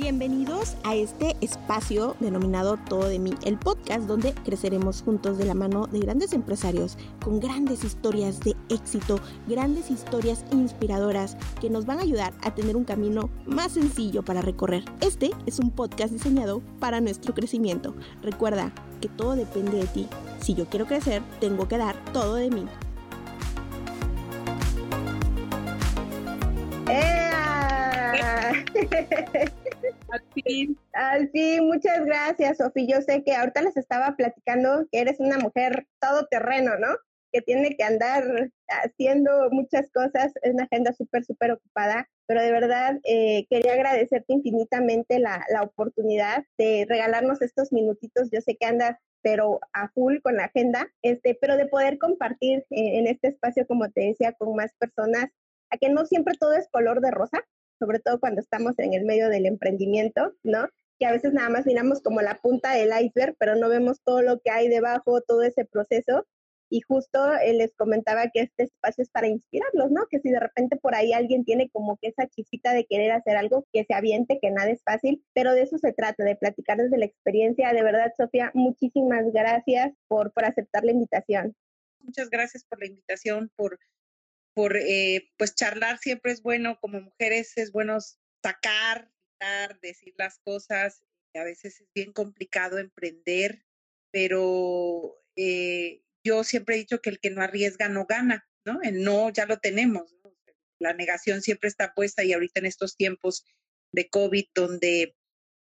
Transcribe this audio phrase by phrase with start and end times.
[0.00, 5.54] Bienvenidos a este espacio denominado Todo de mí, el podcast donde creceremos juntos de la
[5.54, 11.98] mano de grandes empresarios con grandes historias de éxito, grandes historias inspiradoras que nos van
[11.98, 14.84] a ayudar a tener un camino más sencillo para recorrer.
[15.00, 17.92] Este es un podcast diseñado para nuestro crecimiento.
[18.22, 20.06] Recuerda que todo depende de ti.
[20.40, 22.66] Si yo quiero crecer, tengo que dar todo de mí.
[30.92, 31.66] Al fin.
[31.66, 32.86] Muchas gracias, Sofi.
[32.86, 36.88] Yo sé que ahorita les estaba platicando que eres una mujer todoterreno, ¿no?
[37.32, 42.52] Que tiene que andar haciendo muchas cosas, es una agenda súper, súper ocupada, pero de
[42.52, 48.30] verdad eh, quería agradecerte infinitamente la, la oportunidad de regalarnos estos minutitos.
[48.32, 52.60] Yo sé que andas pero a full con la agenda, este, pero de poder compartir
[52.70, 55.26] eh, en este espacio, como te decía, con más personas,
[55.70, 57.44] a que no siempre todo es color de rosa,
[57.78, 60.68] sobre todo cuando estamos en el medio del emprendimiento, ¿no?
[60.98, 64.22] Que a veces nada más miramos como la punta del iceberg, pero no vemos todo
[64.22, 66.26] lo que hay debajo, todo ese proceso.
[66.70, 70.06] Y justo eh, les comentaba que este espacio es para inspirarlos, ¿no?
[70.10, 73.36] Que si de repente por ahí alguien tiene como que esa chispita de querer hacer
[73.36, 76.76] algo, que se aviente, que nada es fácil, pero de eso se trata, de platicar
[76.76, 77.72] desde la experiencia.
[77.72, 81.54] De verdad, Sofía, muchísimas gracias por, por aceptar la invitación.
[82.00, 83.78] Muchas gracias por la invitación, por
[84.58, 87.96] por eh, pues charlar siempre es bueno, como mujeres es bueno
[88.42, 89.08] sacar,
[89.80, 91.04] decir las cosas,
[91.36, 93.64] a veces es bien complicado emprender,
[94.10, 98.82] pero eh, yo siempre he dicho que el que no arriesga no gana, ¿no?
[98.82, 100.12] El no ya lo tenemos,
[100.80, 103.46] La negación siempre está puesta y ahorita en estos tiempos
[103.92, 105.16] de COVID donde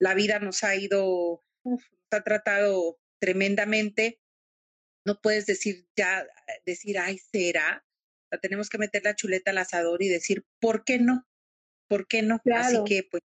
[0.00, 4.18] la vida nos ha ido, nos ha tratado tremendamente,
[5.04, 6.26] no puedes decir ya,
[6.64, 7.84] decir, ay, será,
[8.40, 11.26] tenemos que meter la chuleta al asador y decir, ¿por qué no?
[11.88, 12.40] ¿Por qué no?
[12.54, 13.22] Así que pues,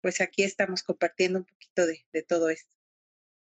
[0.00, 2.76] pues aquí estamos compartiendo un poquito de, de todo esto.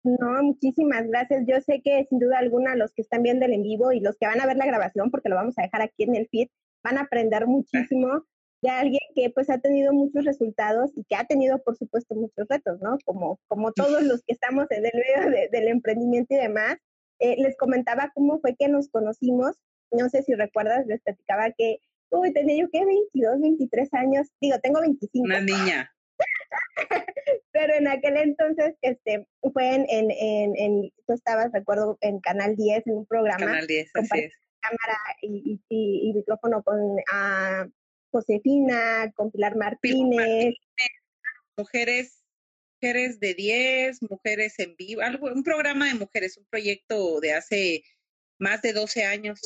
[0.02, 1.44] No, muchísimas gracias.
[1.46, 4.16] Yo sé que sin duda alguna los que están viendo el en vivo y los
[4.16, 6.48] que van a ver la grabación, porque lo vamos a dejar aquí en el feed,
[6.82, 8.24] van a aprender muchísimo
[8.62, 12.46] de alguien que pues ha tenido muchos resultados y que ha tenido por supuesto muchos
[12.48, 12.98] retos, ¿no?
[13.04, 16.76] Como, como todos los que estamos en el medio del emprendimiento y demás.
[17.18, 19.54] Eh, les comentaba cómo fue que nos conocimos
[19.92, 21.80] no sé si recuerdas, les platicaba que,
[22.10, 25.24] uy, tenía yo que 22, 23 años, digo, tengo 25.
[25.24, 25.92] Una niña.
[27.52, 32.86] Pero en aquel entonces, este, fue en, en, en, tú estabas, recuerdo, en Canal 10,
[32.86, 33.38] en un programa.
[33.38, 34.32] Canal 10, así es.
[34.60, 37.70] Cámara y, y, y, micrófono con uh,
[38.10, 40.54] Josefina, con Pilar Martínez.
[41.56, 42.22] Mujeres,
[42.80, 47.82] mujeres de 10, mujeres en vivo, algo, un programa de mujeres, un proyecto de hace
[48.40, 49.38] más de 12 años.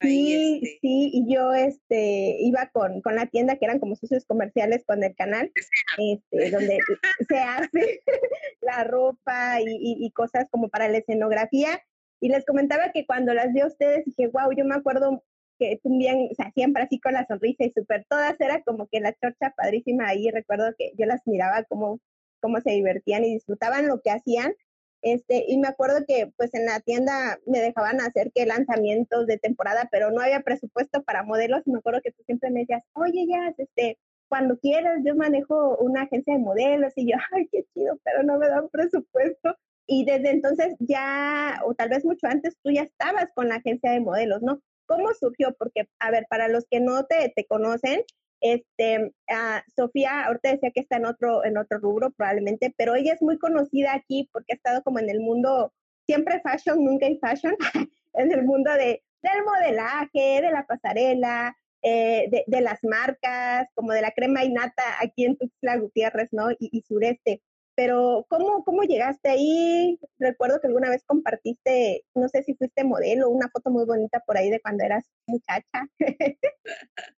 [0.00, 4.24] sí, este sí, y yo este iba con, con la tienda que eran como socios
[4.26, 5.50] comerciales con el canal,
[5.96, 6.78] este, donde
[7.28, 8.02] se hace
[8.60, 11.80] la ropa y, y, cosas como para la escenografía.
[12.20, 15.24] Y les comentaba que cuando las vi a ustedes dije, wow, yo me acuerdo
[15.58, 19.00] que también, o sea, siempre así con la sonrisa y súper todas, era como que
[19.00, 22.00] la chorcha padrísima ahí, recuerdo que yo las miraba como
[22.40, 24.54] cómo se divertían y disfrutaban lo que hacían
[25.02, 29.38] este, y me acuerdo que pues en la tienda me dejaban hacer que lanzamientos de
[29.38, 31.62] temporada, pero no había presupuesto para modelos.
[31.66, 33.98] Y me acuerdo que tú siempre me decías, oye, ya, este,
[34.28, 36.92] cuando quieras, yo manejo una agencia de modelos.
[36.96, 39.56] Y yo, ay, qué chido, pero no me dan presupuesto.
[39.86, 43.90] Y desde entonces ya, o tal vez mucho antes, tú ya estabas con la agencia
[43.90, 44.60] de modelos, ¿no?
[44.86, 45.54] ¿Cómo surgió?
[45.58, 48.02] Porque, a ver, para los que no te, te conocen,
[48.40, 53.14] este, uh, Sofía, ahorita decía que está en otro, en otro rubro probablemente, pero ella
[53.14, 55.72] es muy conocida aquí porque ha estado como en el mundo,
[56.06, 57.56] siempre fashion, nunca hay fashion,
[58.14, 63.92] en el mundo de, del modelaje, de la pasarela, eh, de, de, las marcas, como
[63.92, 66.48] de la crema y nata aquí en Tuxtla Gutiérrez, ¿no?
[66.58, 67.40] Y sureste.
[67.78, 70.00] Pero, ¿cómo, ¿cómo llegaste ahí?
[70.18, 74.36] Recuerdo que alguna vez compartiste, no sé si fuiste modelo, una foto muy bonita por
[74.36, 75.88] ahí de cuando eras muchacha.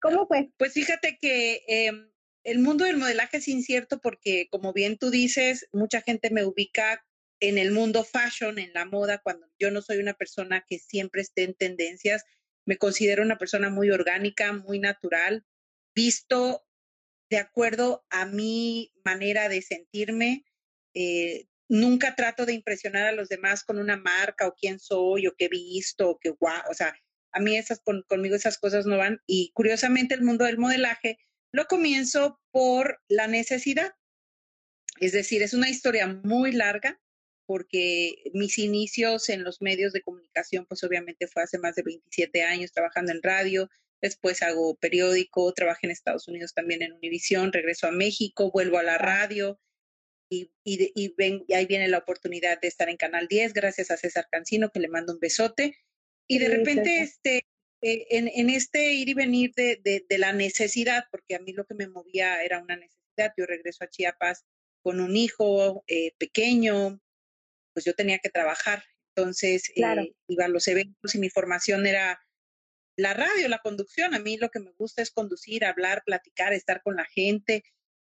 [0.02, 0.50] ¿Cómo fue?
[0.58, 2.12] Pues fíjate que em,
[2.44, 7.06] el mundo del modelaje es incierto porque, como bien tú dices, mucha gente me ubica
[7.40, 11.22] en el mundo fashion, en la moda, cuando yo no soy una persona que siempre
[11.22, 12.22] esté en tendencias.
[12.66, 15.42] Me considero una persona muy orgánica, muy natural,
[15.94, 16.66] visto
[17.30, 20.44] de acuerdo a mi manera de sentirme,
[20.94, 25.34] eh, nunca trato de impresionar a los demás con una marca o quién soy o
[25.36, 26.94] qué he visto o qué guau, o sea,
[27.32, 31.18] a mí esas conmigo esas cosas no van y curiosamente el mundo del modelaje
[31.52, 33.92] lo comienzo por la necesidad.
[34.98, 37.00] Es decir, es una historia muy larga
[37.46, 42.42] porque mis inicios en los medios de comunicación pues obviamente fue hace más de 27
[42.42, 43.68] años trabajando en radio,
[44.00, 48.82] después hago periódico, trabajé en Estados Unidos también en Univisión, regreso a México, vuelvo a
[48.82, 49.60] la radio
[50.30, 53.90] y, y, y, ven, y ahí viene la oportunidad de estar en Canal 10 gracias
[53.90, 55.76] a César Cancino, que le mando un besote.
[56.28, 57.48] Y de repente, este,
[57.82, 61.52] eh, en, en, este ir y venir de, de, de, la necesidad, porque a mí
[61.52, 64.44] lo que me movía era una necesidad, yo regreso a Chiapas
[64.82, 67.00] con un hijo eh, pequeño,
[67.74, 68.84] pues yo tenía que trabajar.
[69.16, 70.02] Entonces, claro.
[70.02, 72.24] eh, iba a los eventos y mi formación era
[72.96, 74.14] la radio, la conducción.
[74.14, 77.64] A mí lo que me gusta es conducir, hablar, platicar, estar con la gente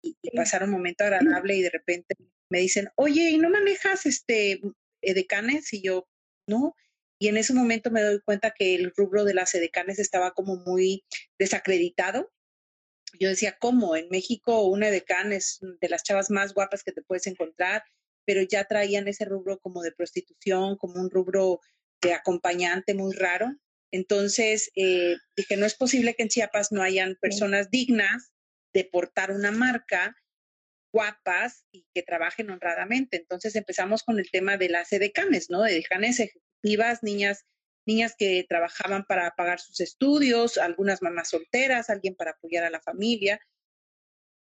[0.02, 2.16] y, y pasar un momento agradable y de repente
[2.50, 4.62] me dicen, oye, ¿y no manejas este
[5.02, 5.74] edecanes?
[5.74, 6.08] Y yo,
[6.48, 6.76] no.
[7.20, 10.58] Y en ese momento me doy cuenta que el rubro de las edecanes estaba como
[10.58, 11.04] muy
[11.40, 12.32] desacreditado.
[13.20, 13.96] Yo decía, ¿cómo?
[13.96, 17.84] En México una edecán es de las chavas más guapas que te puedes encontrar,
[18.26, 21.60] pero ya traían ese rubro como de prostitución, como un rubro
[22.02, 23.56] de acompañante muy raro.
[23.92, 28.32] Entonces eh, dije, no es posible que en Chiapas no hayan personas dignas
[28.74, 30.16] de portar una marca,
[30.92, 33.18] guapas y que trabajen honradamente.
[33.18, 35.66] Entonces empezamos con el tema de las edecanes, ¿no?
[35.66, 37.46] Edecanes ejecutivas, niñas,
[37.86, 42.82] niñas que trabajaban para pagar sus estudios, algunas mamás solteras, alguien para apoyar a la
[42.82, 43.40] familia.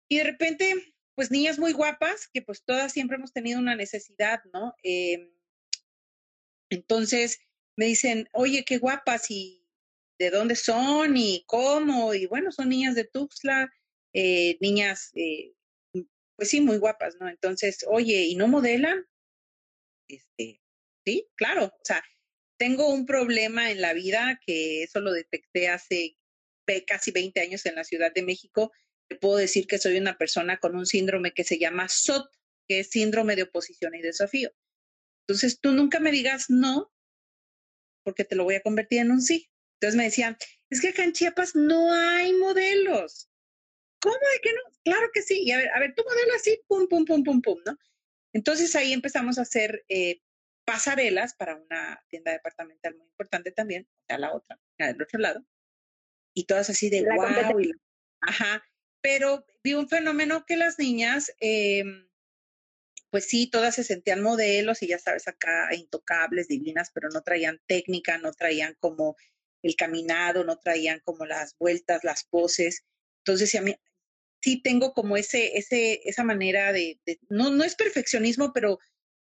[0.09, 4.41] Y de repente, pues niñas muy guapas, que pues todas siempre hemos tenido una necesidad,
[4.53, 4.75] ¿no?
[4.83, 5.33] Eh,
[6.71, 7.39] entonces
[7.77, 9.67] me dicen, oye, qué guapas y
[10.19, 12.15] de dónde son y cómo.
[12.15, 13.71] Y bueno, son niñas de Tuxtla,
[14.19, 15.53] eh, niñas, eh,
[16.37, 17.29] pues sí, muy guapas, ¿no?
[17.29, 19.05] Entonces, oye, ¿y no modelan?
[20.09, 20.63] Este,
[21.05, 21.67] sí, claro.
[21.67, 22.03] O sea,
[22.59, 26.17] tengo un problema en la vida que eso lo detecté hace
[26.87, 28.73] casi 20 años en la Ciudad de México.
[29.07, 32.31] Te puedo decir que soy una persona con un síndrome que se llama SOT,
[32.67, 34.51] que es síndrome de oposición y desafío.
[35.27, 36.91] Entonces, tú nunca me digas no,
[38.03, 39.51] porque te lo voy a convertir en un sí.
[39.75, 40.39] Entonces me decían,
[40.71, 43.29] es que acá en Chiapas no hay modelos.
[44.07, 44.61] ¿Cómo de que no?
[44.85, 45.43] Claro que sí.
[45.43, 47.77] Y a ver, a ver, tu modelo así, pum, pum, pum, pum, pum, ¿no?
[48.33, 50.21] Entonces ahí empezamos a hacer eh,
[50.65, 55.45] pasarelas para una tienda departamental muy importante también, a la otra, del otro lado.
[56.35, 57.59] Y todas así de La wow.
[57.59, 57.73] Y,
[58.21, 58.65] ajá.
[59.01, 61.83] Pero vi un fenómeno que las niñas, eh,
[63.11, 67.61] pues sí, todas se sentían modelos y ya sabes, acá intocables, divinas, pero no traían
[67.67, 69.17] técnica, no traían como
[69.63, 72.85] el caminado, no traían como las vueltas, las poses.
[73.25, 73.75] Entonces, a mí
[74.47, 78.79] sí tengo como ese, ese, esa manera de, de no, no es perfeccionismo, pero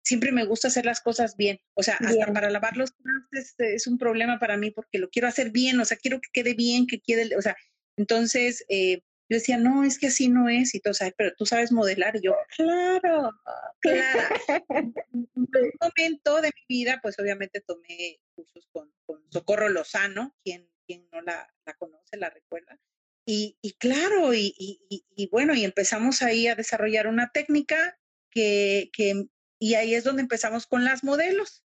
[0.02, 1.60] siempre me gusta hacer las cosas bien.
[1.74, 2.20] O sea, bien.
[2.20, 5.78] hasta para lavar los trastes es un problema para mí porque lo quiero hacer bien,
[5.78, 7.54] o sea, quiero que quede bien, que quede, o sea,
[7.96, 11.14] entonces eh, yo decía, no, es que así no es, y todo, ¿sabes?
[11.16, 13.30] pero tú sabes modelar, y yo, claro,
[13.78, 14.36] claro.
[14.70, 14.94] en
[15.36, 15.48] un
[15.80, 21.22] momento de mi vida, pues obviamente tomé cursos con, con Socorro Lozano, quien, quien no
[21.22, 22.78] la, la conoce, la recuerda,
[23.26, 27.98] y, y claro, y, y, y, bueno, y empezamos ahí a desarrollar una técnica
[28.30, 29.26] que, que
[29.58, 31.64] y ahí es donde empezamos con las modelos.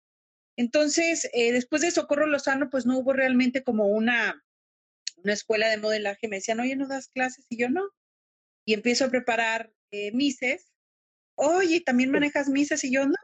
[0.57, 4.43] Entonces, eh, después de Socorro Lozano, pues no hubo realmente como una,
[5.17, 6.29] una escuela de modelaje.
[6.29, 7.47] Me decían, oye, ¿no das clases?
[7.49, 7.83] Y yo no.
[8.65, 10.73] Y empiezo a preparar eh, mises.
[11.35, 12.85] Oye, ¿también manejas mises?
[12.85, 13.15] Y yo no.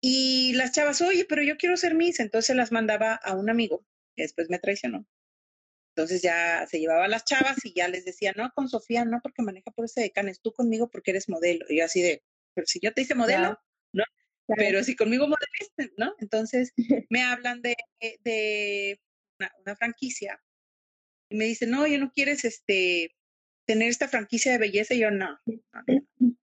[0.00, 2.20] Y las chavas, oye, pero yo quiero ser mis.
[2.20, 3.84] Entonces las mandaba a un amigo,
[4.14, 5.06] que después me traicionó.
[5.96, 9.20] Entonces ya se llevaba a las chavas y ya les decía, no, con Sofía, no,
[9.22, 11.64] porque maneja por ese decanes, tú conmigo porque eres modelo.
[11.68, 13.60] Y yo así de, pero si yo te hice modelo, Claro.
[13.92, 14.04] ¿no?
[14.46, 14.62] Claro.
[14.62, 16.14] Pero si conmigo modeliste, ¿no?
[16.18, 16.72] Entonces
[17.10, 17.76] me hablan de,
[18.24, 19.00] de
[19.38, 20.42] una, una franquicia
[21.30, 23.14] y me dicen, no, yo no quieres este,
[23.64, 24.94] tener esta franquicia de belleza.
[24.94, 25.84] Y yo, no, no,
[26.18, 26.36] no.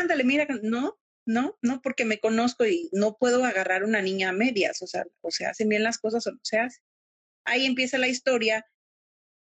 [0.00, 4.32] Ándale, mira, no, no, no, porque me conozco y no puedo agarrar una niña a
[4.32, 6.82] medias, o sea, o se hacen bien las cosas o no se hacen.
[7.44, 8.66] Ahí empieza la historia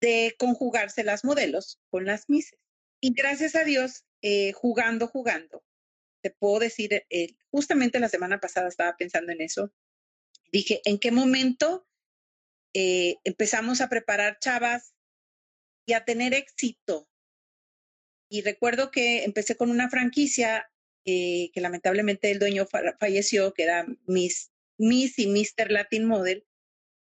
[0.01, 2.59] de conjugarse las modelos con las mises.
[3.01, 5.65] Y gracias a Dios, eh, jugando, jugando,
[6.23, 9.73] te puedo decir, eh, justamente la semana pasada estaba pensando en eso.
[10.51, 11.87] Dije, ¿en qué momento
[12.73, 14.95] eh, empezamos a preparar chavas
[15.87, 17.09] y a tener éxito?
[18.31, 20.71] Y recuerdo que empecé con una franquicia
[21.05, 25.71] que lamentablemente el dueño fa falleció, que era Miss, Miss y Mr.
[25.71, 26.47] Latin Model,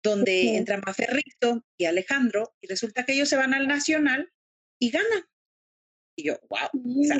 [0.04, 0.56] donde Sí.
[0.56, 4.32] entra Maferrito y Alejandro, y resulta que ellos se van al Nacional
[4.80, 5.26] y ganan.
[6.18, 7.20] Y yo, wow, o sea,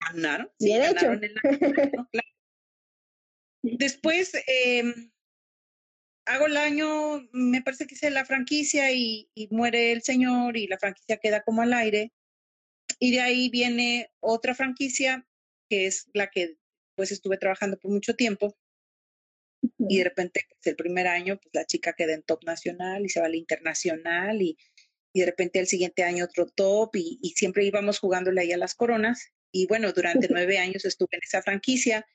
[0.00, 0.94] ganaron, sí, Bien hecho.
[1.06, 2.08] ganaron el Nacional, ¿no?
[2.12, 2.28] Claro.
[3.62, 4.82] Después eh,
[6.26, 10.66] hago el año, me parece que hice la franquicia y, y muere el señor y
[10.66, 12.12] la franquicia queda como al aire.
[12.98, 15.26] Y de ahí viene otra franquicia,
[15.68, 16.56] que es la que
[16.96, 18.56] pues estuve trabajando por mucho tiempo.
[19.78, 23.08] Y de repente, pues, el primer año, pues la chica queda en top nacional y
[23.08, 24.56] se va a la internacional y,
[25.12, 28.58] y de repente el siguiente año otro top y, y, siempre íbamos jugándole ahí a
[28.58, 29.32] las coronas.
[29.52, 32.06] Y bueno, durante nueve años estuve en esa franquicia.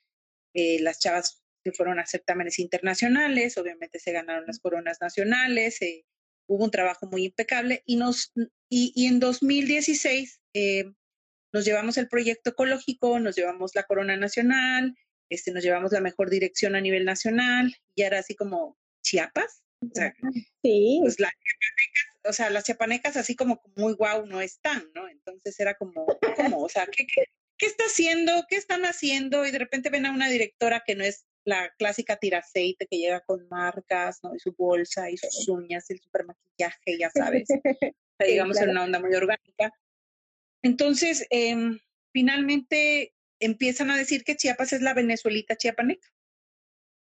[0.54, 6.06] Eh, las chavas que fueron a certámenes internacionales, obviamente se ganaron las coronas nacionales, eh,
[6.46, 8.32] hubo un trabajo muy impecable y, nos,
[8.70, 10.84] y, y en 2016 eh,
[11.52, 14.96] nos llevamos el proyecto ecológico, nos llevamos la corona nacional,
[15.28, 19.62] este, nos llevamos la mejor dirección a nivel nacional y era así como Chiapas.
[19.80, 20.14] O sea,
[20.62, 20.98] sí.
[21.02, 21.30] Pues la,
[22.24, 25.08] o sea, las chiapanecas así como muy guau no están, ¿no?
[25.08, 26.06] Entonces era como,
[26.36, 26.62] ¿cómo?
[26.62, 27.24] O sea, ¿qué, qué,
[27.58, 28.46] qué está haciendo?
[28.48, 29.46] ¿Qué están haciendo?
[29.46, 32.98] Y de repente ven a una directora que no es la clásica tira aceite que
[32.98, 34.34] llega con marcas, ¿no?
[34.34, 37.48] Y su bolsa y sus uñas, y el super maquillaje, ya sabes.
[38.18, 38.70] O sea, digamos claro.
[38.70, 39.70] en una onda muy orgánica.
[40.62, 41.54] Entonces, eh,
[42.14, 46.08] finalmente empiezan a decir que Chiapas es la Venezuelita chiapaneca.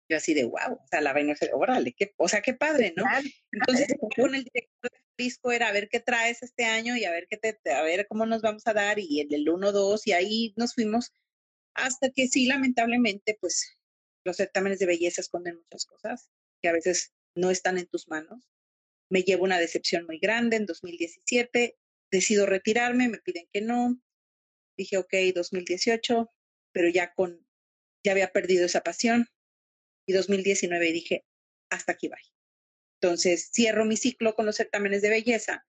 [0.08, 3.04] Yo así de wow, o sea, la Venezuela, órale, qué, o sea, qué padre, ¿no?
[3.52, 3.86] Entonces,
[4.16, 7.26] con el director de disco era a ver qué traes este año y a ver
[7.28, 10.12] qué te, a ver cómo nos vamos a dar y el, el 1, 2 y
[10.12, 11.12] ahí nos fuimos
[11.74, 13.78] hasta que sí, lamentablemente, pues
[14.24, 16.28] los certámenes de belleza esconden muchas cosas
[16.60, 18.48] que a veces no están en tus manos.
[19.10, 21.76] Me llevo una decepción muy grande en 2017,
[22.10, 23.98] decido retirarme, me piden que no.
[24.76, 26.30] Dije, ok, 2018,
[26.72, 27.46] pero ya con,
[28.04, 29.26] ya había perdido esa pasión.
[30.06, 31.24] Y 2019 dije,
[31.70, 32.18] hasta aquí va.
[33.00, 35.66] Entonces cierro mi ciclo con los certámenes de belleza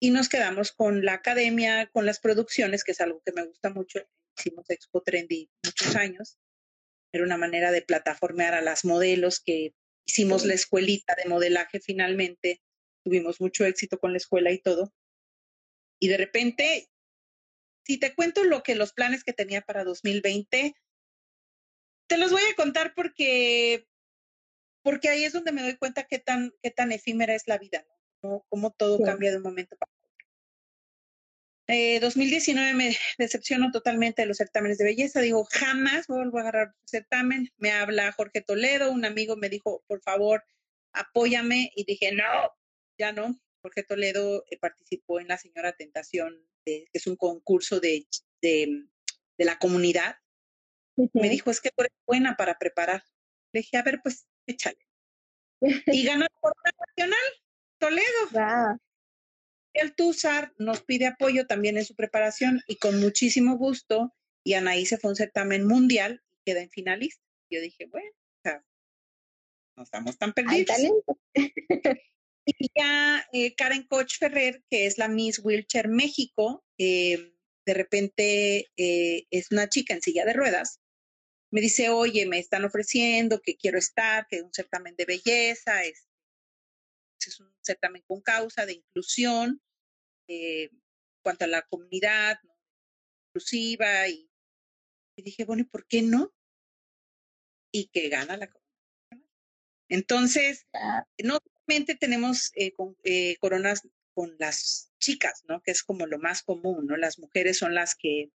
[0.00, 3.70] y nos quedamos con la academia, con las producciones, que es algo que me gusta
[3.70, 4.00] mucho.
[4.36, 6.38] Hicimos Expo Trendy muchos años
[7.14, 9.72] era una manera de plataformear a las modelos que
[10.04, 12.60] hicimos la escuelita de modelaje finalmente,
[13.04, 14.92] tuvimos mucho éxito con la escuela y todo.
[16.00, 16.88] Y de repente,
[17.84, 20.74] si te cuento lo que los planes que tenía para 2020,
[22.06, 23.86] te los voy a contar porque
[24.82, 27.86] porque ahí es donde me doy cuenta qué tan qué tan efímera es la vida,
[28.22, 28.44] ¿no?
[28.48, 29.04] Cómo, todo sí.
[29.04, 29.94] cambia de un momento para
[31.66, 35.20] eh, 2019 me decepcionó totalmente de los certámenes de belleza.
[35.20, 37.50] Digo, jamás vuelvo a agarrar un certamen.
[37.56, 40.44] Me habla Jorge Toledo, un amigo me dijo, por favor,
[40.92, 41.72] apóyame.
[41.74, 42.24] Y dije, no,
[42.98, 43.40] ya no.
[43.62, 48.06] Jorge Toledo eh, participó en La Señora Tentación, que es un concurso de,
[48.42, 48.86] de,
[49.38, 50.16] de la comunidad.
[50.96, 51.20] Uh -huh.
[51.22, 53.02] Me dijo, es que tú eres buena para preparar.
[53.52, 54.78] Le dije, a ver, pues échale.
[55.60, 55.60] y
[56.04, 56.52] ganó por
[56.96, 57.26] nacional,
[57.78, 58.30] Toledo.
[58.32, 58.78] Wow.
[59.74, 64.14] El TUSAR nos pide apoyo también en su preparación y con muchísimo gusto.
[64.44, 67.22] Y Anaí se fue a un certamen mundial y queda en finalista.
[67.50, 68.64] Yo dije, bueno, o sea,
[69.76, 70.76] no estamos tan perdidos.
[72.46, 77.34] y ya eh, Karen Koch Ferrer, que es la Miss Wheelchair México, eh,
[77.66, 80.80] de repente eh, es una chica en silla de ruedas.
[81.50, 85.84] Me dice, oye, me están ofreciendo que quiero estar, que es un certamen de belleza,
[85.84, 86.08] es,
[87.26, 89.62] es un certamen con causa de inclusión
[90.28, 90.70] eh,
[91.22, 92.52] cuanto a la comunidad ¿no?
[93.28, 94.28] inclusiva y,
[95.16, 96.34] y, dije, bueno, ¿y por qué no?
[97.72, 98.64] Y que gana la comunidad.
[99.88, 100.66] Entonces,
[101.22, 101.38] no
[101.98, 103.82] tenemos eh, con, eh, coronas
[104.14, 105.60] con las chicas, ¿no?
[105.62, 106.96] Que es como lo más común, ¿no?
[106.96, 108.30] Las mujeres son las que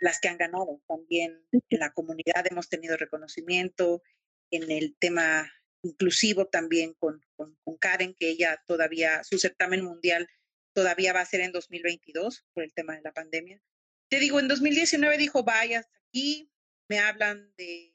[0.00, 0.82] las que han ganado.
[0.88, 4.02] También en la comunidad hemos tenido reconocimiento
[4.50, 5.50] en el tema
[5.82, 10.28] inclusivo también con, con, con, Karen, que ella todavía, su certamen mundial
[10.74, 13.62] todavía va a ser en 2022 por el tema de la pandemia.
[14.08, 16.50] Te digo, en 2019 dijo, vaya, hasta aquí
[16.88, 17.94] me hablan de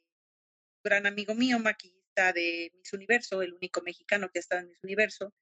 [0.76, 1.95] un gran amigo mío, maquillista
[2.32, 5.32] de Miss Universo, el único mexicano que ha estado en Miss Universo.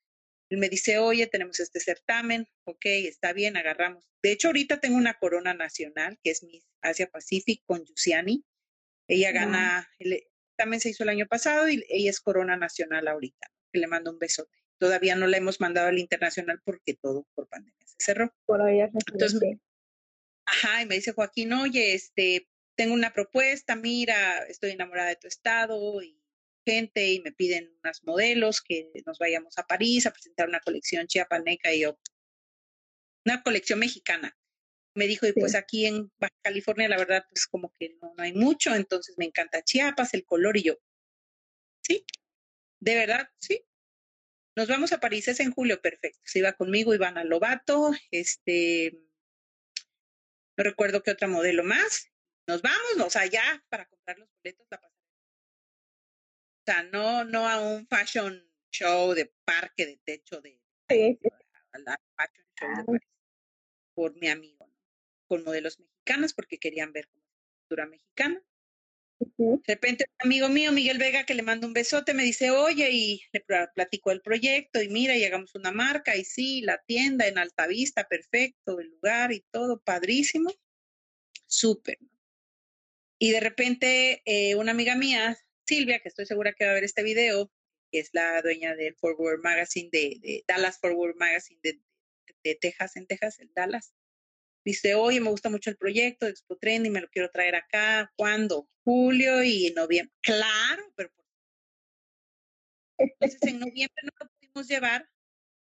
[0.50, 4.04] Él me dice, oye, tenemos este certamen, ok, está bien, agarramos.
[4.23, 8.45] De hecho, ahorita tengo una corona nacional, que es Miss Asia Pacific con Yusiani.
[9.09, 10.23] Ella gana, el
[10.57, 14.11] certamen se hizo el año pasado y ella es corona nacional ahorita, que le mando
[14.11, 14.59] un besote.
[14.78, 18.35] Todavía no la hemos mandado al internacional porque todo por pandemia se cerró.
[18.47, 19.40] Por ahí Entonces,
[20.47, 25.28] ajá, y me dice Joaquín, oye, este, tengo una propuesta, mira, estoy enamorada de tu
[25.28, 26.21] estado y
[26.64, 31.06] gente y me piden unas modelos que nos vayamos a París a presentar una colección
[31.06, 31.99] chiapaneca y yo,
[33.25, 34.37] una colección mexicana.
[34.97, 35.40] Me dijo, y sí.
[35.40, 39.16] pues aquí en Baja California, la verdad, pues como que no, no hay mucho, entonces
[39.18, 40.78] me encanta Chiapas, el color, y yo,
[41.83, 42.04] sí,
[42.80, 43.64] de verdad, sí,
[44.56, 46.21] nos vamos a París, es en julio, perfecto.
[46.25, 49.00] Se iba conmigo Ivana Lobato, este,
[50.56, 52.09] no recuerdo qué otra modelo más.
[52.47, 54.93] Nos vamos, o sea, ya para comprar los boletos la.
[56.66, 61.18] O sea, no, no a un fashion show de parque de techo de, sí.
[61.73, 63.09] a la fashion show de París,
[63.94, 64.75] por mi amigo, ¿no?
[65.26, 68.42] con modelos mexicanas porque querían ver cultura mexicana.
[69.37, 72.90] De repente, un amigo mío, Miguel Vega, que le manda un besote, me dice, oye,
[72.90, 73.44] y le
[73.75, 78.80] platico el proyecto, y mira, llegamos una marca, y sí, la tienda en Altavista, perfecto,
[78.80, 80.50] el lugar y todo, padrísimo,
[81.47, 81.99] súper.
[83.18, 86.85] Y de repente, eh, una amiga mía, Silvia, que estoy segura que va a ver
[86.85, 87.50] este video,
[87.90, 91.80] que es la dueña del Forward Magazine, de, Dallas Forward Magazine de,
[92.61, 93.94] Texas, en Texas, el Dallas,
[94.64, 97.54] dice, oye, me gusta mucho el proyecto de Expo Trend y me lo quiero traer
[97.54, 98.12] acá.
[98.16, 98.68] ¿Cuándo?
[98.85, 100.14] Julio y noviembre.
[100.23, 101.11] Claro, pero
[102.99, 105.09] entonces en noviembre no lo pudimos llevar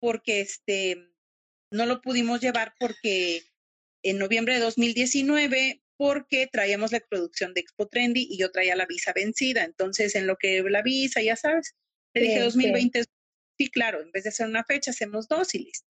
[0.00, 0.96] porque este
[1.70, 3.42] no lo pudimos llevar porque
[4.02, 8.86] en noviembre de 2019 porque traíamos la producción de Expo Trendy y yo traía la
[8.86, 9.64] visa vencida.
[9.64, 11.74] Entonces, en lo que la visa, ya sabes,
[12.14, 13.04] le dije 2020,
[13.58, 15.86] sí, claro, en vez de hacer una fecha, hacemos dos y listo.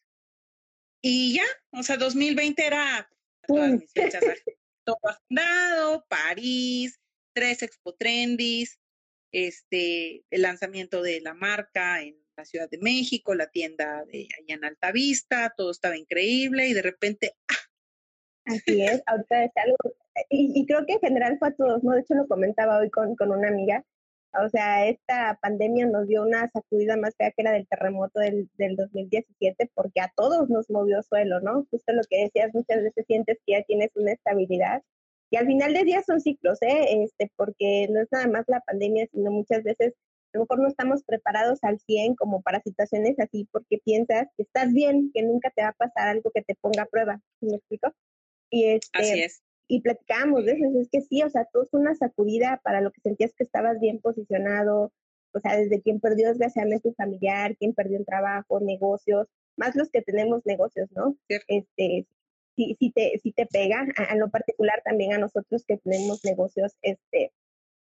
[1.02, 3.08] Y ya, o sea, 2020 era
[3.46, 4.22] todas mis fechas.
[4.84, 6.98] Todo agendado, París,
[7.34, 8.80] tres Expo Trendis,
[9.32, 14.54] este, el lanzamiento de la marca en la Ciudad de México, la tienda de allá
[14.54, 17.67] en Altavista, todo estaba increíble y de repente, ¡ah!
[18.48, 19.76] Así es, ahorita es algo,
[20.30, 21.92] y, creo que en general fue a todos, ¿no?
[21.92, 23.84] De hecho lo comentaba hoy con, con una amiga,
[24.32, 28.48] o sea, esta pandemia nos dio una sacudida más fea que la del terremoto del,
[28.58, 31.66] del 2017 porque a todos nos movió suelo, ¿no?
[31.70, 34.82] Justo lo que decías, muchas veces sientes que ya tienes una estabilidad
[35.30, 37.02] y al final de día son ciclos, ¿eh?
[37.04, 39.94] Este, porque no es nada más la pandemia, sino muchas veces
[40.32, 44.42] a lo mejor no estamos preparados al 100 como para situaciones así porque piensas que
[44.42, 47.56] estás bien, que nunca te va a pasar algo que te ponga a prueba, ¿me
[47.56, 47.92] explico?
[48.50, 51.72] Y este, así es y platicábamos de eso, es que sí, o sea, todo es
[51.72, 54.92] una sacudida para lo que sentías que estabas bien posicionado,
[55.32, 59.90] o sea, desde quien perdió desgraciadamente su familiar, quien perdió un trabajo, negocios, más los
[59.90, 61.16] que tenemos negocios, ¿no?
[61.28, 62.06] Este,
[62.56, 66.72] sí, sí te, sí te pega, a, lo particular también a nosotros que tenemos negocios,
[66.80, 67.30] este,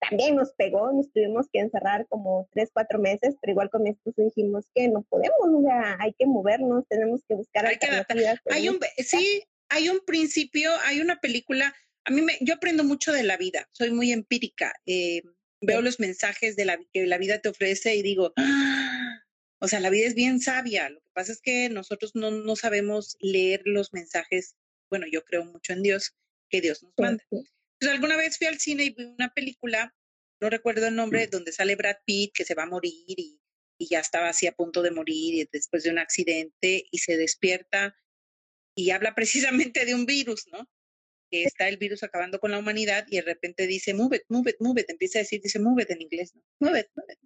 [0.00, 3.90] también nos pegó, nos tuvimos que encerrar como tres, cuatro meses, pero igual con mi
[3.90, 8.40] esposo dijimos que no podemos, o sea, hay que movernos, tenemos que buscar hay alternativas.
[8.50, 13.12] hay un, sí, hay un principio, hay una película, a mí me, yo aprendo mucho
[13.12, 15.22] de la vida, soy muy empírica, eh,
[15.60, 19.24] veo los mensajes de la, que la vida te ofrece y digo, ¡Ah!
[19.60, 22.56] o sea, la vida es bien sabia, lo que pasa es que nosotros no, no
[22.56, 24.56] sabemos leer los mensajes,
[24.90, 26.14] bueno, yo creo mucho en Dios,
[26.48, 27.24] que Dios nos manda.
[27.30, 29.94] Pues alguna vez fui al cine y vi una película,
[30.40, 33.40] no recuerdo el nombre, donde sale Brad Pitt que se va a morir y,
[33.78, 37.16] y ya estaba así a punto de morir y después de un accidente y se
[37.16, 37.94] despierta
[38.78, 40.70] y habla precisamente de un virus, ¿no?
[41.32, 44.50] Que está el virus acabando con la humanidad y de repente dice, move it, move
[44.50, 44.88] it, move it.
[44.88, 46.42] Empieza a decir, dice, move it en inglés, ¿no?
[46.60, 47.18] Move it, move it,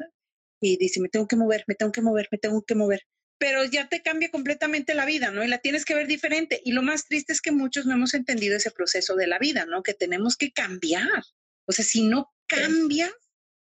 [0.63, 3.03] Y dice, me tengo que mover, me tengo que mover, me tengo que mover.
[3.37, 5.45] Pero ya te cambia completamente la vida, ¿no?
[5.45, 6.59] Y la tienes que ver diferente.
[6.65, 9.67] Y lo más triste es que muchos no hemos entendido ese proceso de la vida,
[9.67, 9.83] ¿no?
[9.83, 11.23] Que tenemos que cambiar.
[11.67, 13.13] O sea, si no cambias,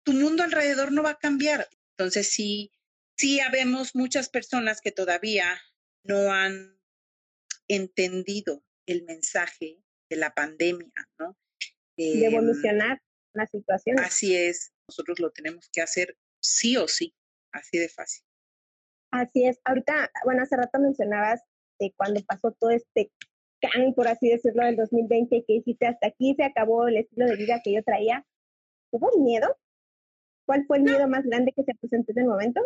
[0.05, 1.69] tu mundo alrededor no va a cambiar.
[1.99, 2.71] Entonces, sí,
[3.17, 5.61] sí habemos muchas personas que todavía
[6.05, 6.80] no han
[7.71, 9.79] entendido el mensaje
[10.09, 11.37] de la pandemia, ¿no?
[11.97, 13.01] de em, evolucionar
[13.33, 13.99] la situación.
[14.01, 17.15] Así es, nosotros lo tenemos que hacer sí o sí,
[17.53, 18.25] así de fácil.
[19.13, 19.61] Así es.
[19.65, 21.41] Ahorita, bueno, hace rato mencionabas
[21.79, 23.13] de cuando pasó todo este
[23.61, 27.37] can, por así decirlo, del 2020, que dijiste hasta aquí se acabó el estilo de
[27.37, 28.27] vida que yo traía.
[28.91, 29.59] ¿Hubo miedo?
[30.47, 32.61] ¿Cuál fue el miedo más grande que se presentó en el momento?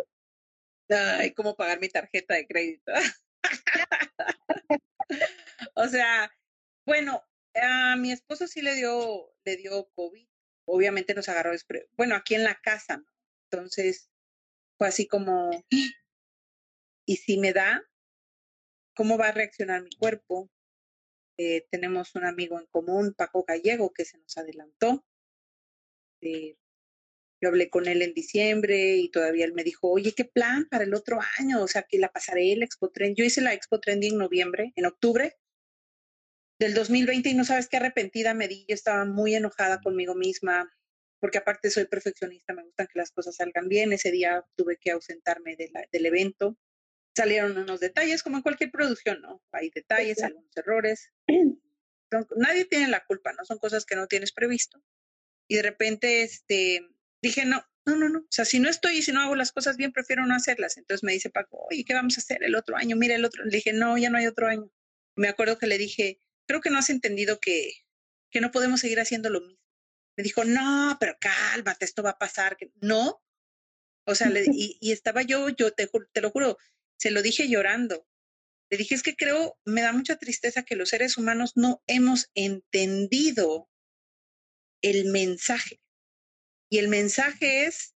[0.89, 2.91] Ay, cómo pagar mi tarjeta de crédito.
[5.75, 6.31] o sea,
[6.85, 7.23] bueno,
[7.55, 10.27] a mi esposo sí le dio, le dio COVID.
[10.65, 11.51] Obviamente nos agarró,
[11.93, 13.05] bueno, aquí en la casa, ¿no?
[13.51, 14.09] Entonces,
[14.77, 15.51] fue así como,
[17.05, 17.83] ¿y si me da?
[18.95, 20.49] ¿Cómo va a reaccionar mi cuerpo?
[21.37, 25.05] Eh, tenemos un amigo en común, Paco Gallego, que se nos adelantó.
[26.21, 26.57] Eh,
[27.45, 30.83] yo hablé con él en diciembre y todavía él me dijo, oye, ¿qué plan para
[30.83, 31.61] el otro año?
[31.61, 33.15] O sea, que la pasaré el Expo Trend.
[33.15, 35.37] Yo hice la Expo Trend en noviembre, en octubre
[36.59, 38.65] del 2020 y no sabes qué arrepentida me di.
[38.67, 40.73] Yo estaba muy enojada conmigo misma
[41.19, 43.93] porque aparte soy perfeccionista, me gustan que las cosas salgan bien.
[43.93, 46.57] Ese día tuve que ausentarme del evento.
[47.15, 49.39] Salieron unos detalles, como en cualquier producción, ¿no?
[49.51, 51.13] Hay detalles, algunos errores.
[52.37, 53.45] nadie tiene la culpa, ¿no?
[53.45, 54.81] Son cosas que no tienes previsto.
[55.47, 56.81] Y de repente, este,
[57.27, 58.19] dije, no, no, no, no.
[58.19, 60.77] O sea, si no estoy y si no hago las cosas bien, prefiero no hacerlas.
[60.77, 62.95] Entonces me dice Paco, oye, ¿qué vamos a hacer el otro año?
[62.95, 63.45] Mira el otro.
[63.45, 64.71] Le dije, no, ya no hay otro año.
[65.15, 67.73] Me acuerdo que le dije, creo que no has entendido que,
[68.31, 69.59] que no podemos seguir haciendo lo mismo.
[70.17, 72.57] Me dijo, no, pero cálmate, esto va a pasar.
[72.81, 73.21] No.
[74.05, 76.57] O sea, le, y, y, estaba yo, yo te, te lo juro,
[76.97, 78.07] se lo dije llorando.
[78.71, 82.31] Le dije, es que creo, me da mucha tristeza que los seres humanos no hemos
[82.33, 83.69] entendido
[84.81, 85.79] el mensaje
[86.69, 87.95] Y el mensaje es,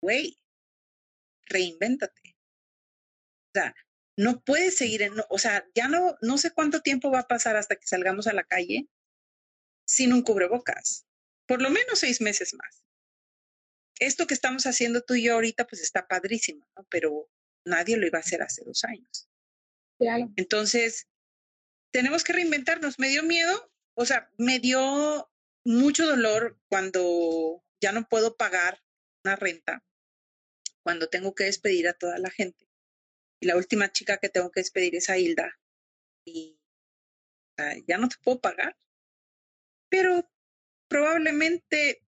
[0.00, 0.38] güey,
[1.46, 2.36] reinvéntate.
[3.48, 3.74] O sea,
[4.16, 7.56] no puedes seguir en, o sea, ya no, no sé cuánto tiempo va a pasar
[7.56, 8.88] hasta que salgamos a la calle
[9.86, 11.06] sin un cubrebocas.
[11.46, 12.84] Por lo menos seis meses más.
[13.98, 16.86] Esto que estamos haciendo tú y yo ahorita, pues está padrísimo, ¿no?
[16.88, 17.30] Pero
[17.64, 19.28] nadie lo iba a hacer hace dos años.
[20.36, 21.08] Entonces,
[21.92, 22.98] tenemos que reinventarnos.
[22.98, 25.30] Me dio miedo, o sea, me dio
[25.64, 28.82] mucho dolor cuando ya no puedo pagar
[29.24, 29.84] una renta,
[30.82, 32.66] cuando tengo que despedir a toda la gente.
[33.40, 35.58] Y la última chica que tengo que despedir es a Hilda.
[36.24, 36.58] Y
[37.86, 38.76] ya no te puedo pagar.
[39.90, 40.30] Pero
[40.88, 42.02] probablemente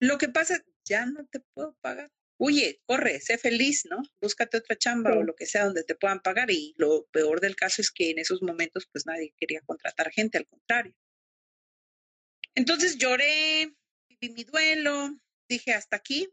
[0.00, 2.10] lo que pasa, ya no te puedo pagar
[2.42, 4.02] huye, corre, sé feliz, ¿no?
[4.20, 6.50] Búscate otra chamba o lo que sea donde te puedan pagar.
[6.50, 10.38] Y lo peor del caso es que en esos momentos, pues nadie quería contratar gente,
[10.38, 10.92] al contrario.
[12.56, 13.76] Entonces lloré,
[14.30, 16.28] mi duelo, dije hasta aquí.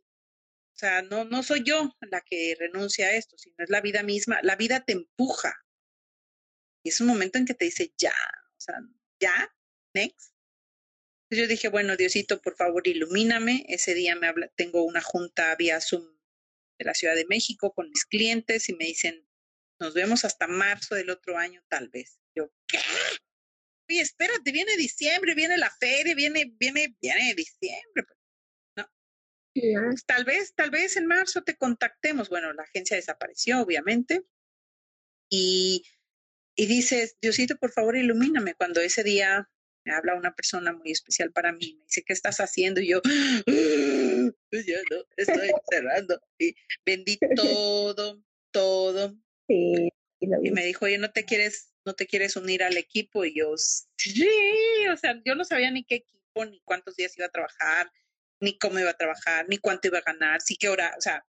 [0.76, 4.04] O sea, no, no soy yo la que renuncia a esto, sino es la vida
[4.04, 4.40] misma.
[4.44, 5.66] La vida te empuja.
[6.84, 8.76] Y es un momento en que te dice, ya, o sea,
[9.20, 9.54] ya,
[9.94, 10.34] next.
[11.32, 13.66] Yo dije, bueno, Diosito, por favor, ilumíname.
[13.68, 16.04] Ese día me habla, tengo una junta vía Zoom
[16.80, 19.28] de la Ciudad de México con mis clientes y me dicen,
[19.80, 22.20] nos vemos hasta marzo del otro año, tal vez.
[22.36, 22.80] Yo, ¿qué?
[23.90, 28.04] Oye, espérate, viene diciembre, viene la feria, viene, viene, viene diciembre.
[28.06, 28.18] Pues,
[28.78, 28.88] no.
[29.54, 32.30] Pues, tal vez, tal vez en marzo te contactemos.
[32.30, 34.22] Bueno, la agencia desapareció, obviamente.
[35.32, 35.84] Y,
[36.56, 38.54] y dices, Diosito, por favor, ilumíname.
[38.54, 39.50] Cuando ese día
[39.86, 42.82] me habla una persona muy especial para mí, me dice, ¿qué estás haciendo?
[42.82, 43.02] Y yo,
[43.48, 46.22] yo no, estoy cerrando.
[46.38, 46.54] Y
[46.86, 49.16] vendí todo, todo.
[49.48, 53.24] Sí, y me dijo, oye, ¿no te quieres, no te quieres unir al equipo?
[53.26, 54.28] Y yo, sí,
[54.92, 57.92] o sea, yo no sabía ni qué equipo, ni cuántos días iba a trabajar,
[58.42, 61.26] ni cómo iba a trabajar, ni cuánto iba a ganar, sí qué hora, o sea,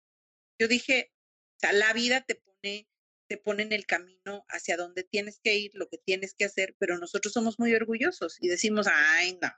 [0.58, 1.12] yo dije,
[1.56, 2.88] o sea, la vida te pone
[3.28, 6.76] te pone en el camino hacia donde tienes que ir, lo que tienes que hacer,
[6.78, 9.52] pero nosotros somos muy orgullosos y decimos, ay, no,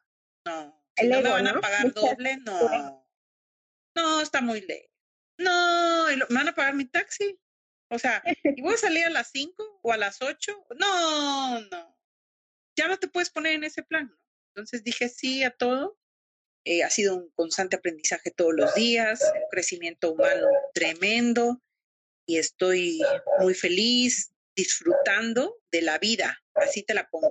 [0.46, 3.06] no, si no me van a pagar doble, no,
[3.94, 4.90] no, está muy lejos,
[5.38, 7.38] no, ¿me van a pagar mi taxi?
[7.90, 10.66] O sea, ¿y voy a salir a las 5 o a las 8?
[10.78, 11.98] No, no,
[12.76, 14.18] ya no te puedes poner en ese plan, ¿no?
[14.54, 15.98] Entonces dije sí a todo.
[16.64, 21.62] Eh, ha sido un constante aprendizaje todos los días, un crecimiento humano tremendo
[22.26, 23.00] y estoy
[23.40, 27.30] muy feliz disfrutando de la vida, así te la pongo,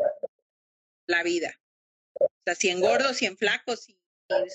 [1.07, 1.59] la vida.
[2.19, 3.99] O sea, si engordos, si en flacos, si,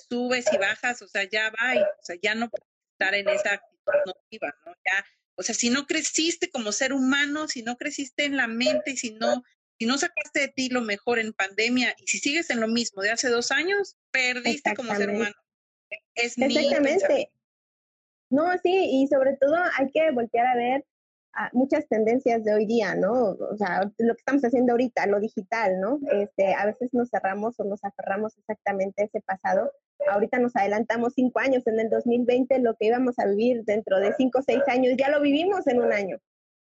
[0.08, 2.50] subes y bajas, o sea, ya va, o sea, ya no
[2.92, 4.74] estar en esa actitud nociva, ¿no?
[4.84, 5.06] Ya,
[5.42, 9.10] o sea, si no creciste como ser humano, si no creciste en la mente, si
[9.10, 9.42] no,
[9.76, 13.02] si no sacaste de ti lo mejor en pandemia y si sigues en lo mismo
[13.02, 15.34] de hace dos años, perdiste como ser humano.
[16.14, 17.32] Es Exactamente.
[18.30, 20.84] No, sí, y sobre todo hay que voltear a ver
[21.52, 23.12] muchas tendencias de hoy día, ¿no?
[23.12, 25.98] O sea, lo que estamos haciendo ahorita, lo digital, ¿no?
[26.10, 29.72] Este, a veces nos cerramos o nos aferramos exactamente a ese pasado.
[30.10, 34.14] Ahorita nos adelantamos cinco años, en el 2020 lo que íbamos a vivir dentro de
[34.14, 36.18] cinco o seis años, ya lo vivimos en un año.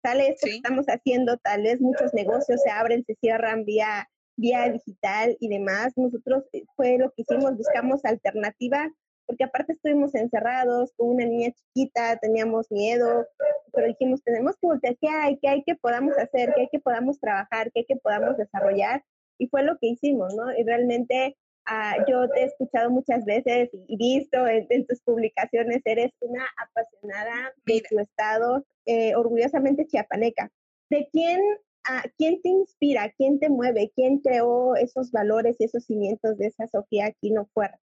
[0.02, 4.70] Tal esto que estamos haciendo, tal vez muchos negocios se abren, se cierran vía, vía
[4.70, 5.92] digital y demás.
[5.96, 8.90] Nosotros eh, fue lo que hicimos, buscamos alternativas
[9.28, 13.26] porque aparte estuvimos encerrados con una niña chiquita, teníamos miedo,
[13.74, 15.38] pero dijimos, tenemos que voltear, ¿qué hay?
[15.38, 16.54] ¿Qué hay que podamos hacer?
[16.54, 17.70] ¿Qué hay que podamos trabajar?
[17.70, 19.04] ¿Qué hay que podamos desarrollar?
[19.36, 20.50] Y fue lo que hicimos, ¿no?
[20.56, 21.36] Y realmente
[21.66, 27.52] ah, yo te he escuchado muchas veces y visto en, tus publicaciones, eres una apasionada
[27.66, 30.50] de tu estado, eh, orgullosamente chiapaneca.
[30.88, 33.12] ¿De quién, uh, quién te inspira?
[33.18, 33.92] ¿Quién te mueve?
[33.94, 37.78] ¿Quién creó esos valores y esos cimientos de esa Sofía aquí no fuera?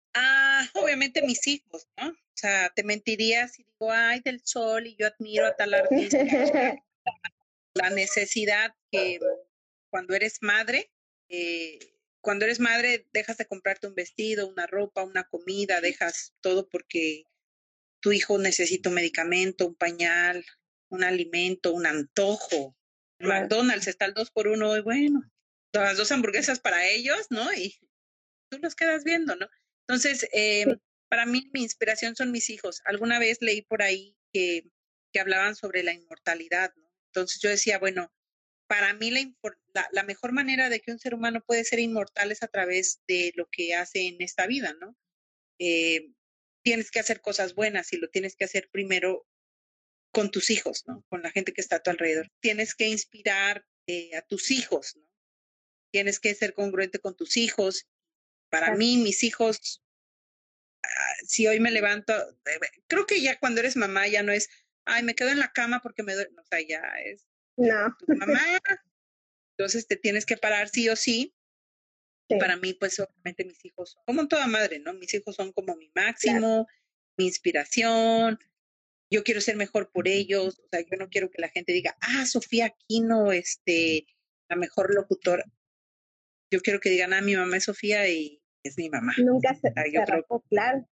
[0.62, 2.10] Ah, obviamente mis hijos, ¿no?
[2.10, 6.18] O sea, te mentiría si digo, ay, del sol y yo admiro a tal artista.
[7.74, 9.18] la necesidad que
[9.90, 10.92] cuando eres madre,
[11.28, 11.78] eh,
[12.20, 17.26] cuando eres madre dejas de comprarte un vestido, una ropa, una comida, dejas todo porque
[18.00, 20.44] tu hijo necesita un medicamento, un pañal,
[20.90, 22.76] un alimento, un antojo.
[23.18, 25.22] McDonald's está el dos por uno y bueno,
[25.72, 27.52] las dos hamburguesas para ellos, ¿no?
[27.52, 27.78] Y
[28.48, 29.48] tú los quedas viendo, ¿no?
[29.92, 30.64] Entonces, eh,
[31.10, 32.80] para mí mi inspiración son mis hijos.
[32.86, 34.64] Alguna vez leí por ahí que,
[35.12, 36.90] que hablaban sobre la inmortalidad, ¿no?
[37.08, 38.10] Entonces yo decía, bueno,
[38.66, 42.42] para mí la, la, mejor manera de que un ser humano puede ser inmortal es
[42.42, 44.96] a través de lo que hace en esta vida, ¿no?
[45.58, 46.08] Eh,
[46.64, 49.26] tienes que hacer cosas buenas y lo tienes que hacer primero
[50.10, 51.04] con tus hijos, ¿no?
[51.10, 52.30] Con la gente que está a tu alrededor.
[52.40, 55.06] Tienes que inspirar eh, a tus hijos, ¿no?
[55.90, 57.86] Tienes que ser congruente con tus hijos
[58.52, 59.81] para mí, mis hijos
[61.26, 64.48] si hoy me levanto, eh, creo que ya cuando eres mamá ya no es,
[64.84, 67.96] ay, me quedo en la cama porque me duele, o sea, ya es no.
[67.98, 68.40] tu mamá,
[69.56, 71.34] entonces te tienes que parar sí o sí.
[72.38, 74.94] Para mí, pues obviamente mis hijos son como toda madre, ¿no?
[74.94, 76.66] Mis hijos son como mi máximo,
[77.18, 78.38] mi inspiración,
[79.12, 81.98] yo quiero ser mejor por ellos, o sea, yo no quiero que la gente diga,
[82.00, 84.06] ah, Sofía Aquino, este,
[84.48, 85.44] la mejor locutora.
[86.50, 89.12] Yo quiero que digan, ah, mi mamá es Sofía y es mi mamá.
[89.18, 89.72] Nunca se,
[90.48, 90.88] claro.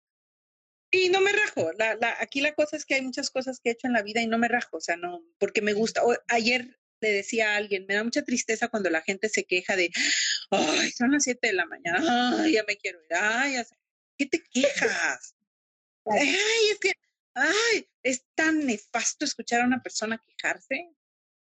[0.90, 1.72] Y no me rajo.
[1.78, 4.02] La, la, aquí la cosa es que hay muchas cosas que he hecho en la
[4.02, 6.02] vida y no me rajo, o sea, no, porque me gusta.
[6.28, 9.90] ayer le decía a alguien, me da mucha tristeza cuando la gente se queja de,
[10.50, 13.56] ay, son las 7 de la mañana, ay, ya me quiero ir, ay,
[14.16, 15.36] ¿qué te quejas?
[16.06, 16.36] Ay,
[16.70, 16.92] es que,
[17.34, 20.90] ay, es tan nefasto escuchar a una persona quejarse.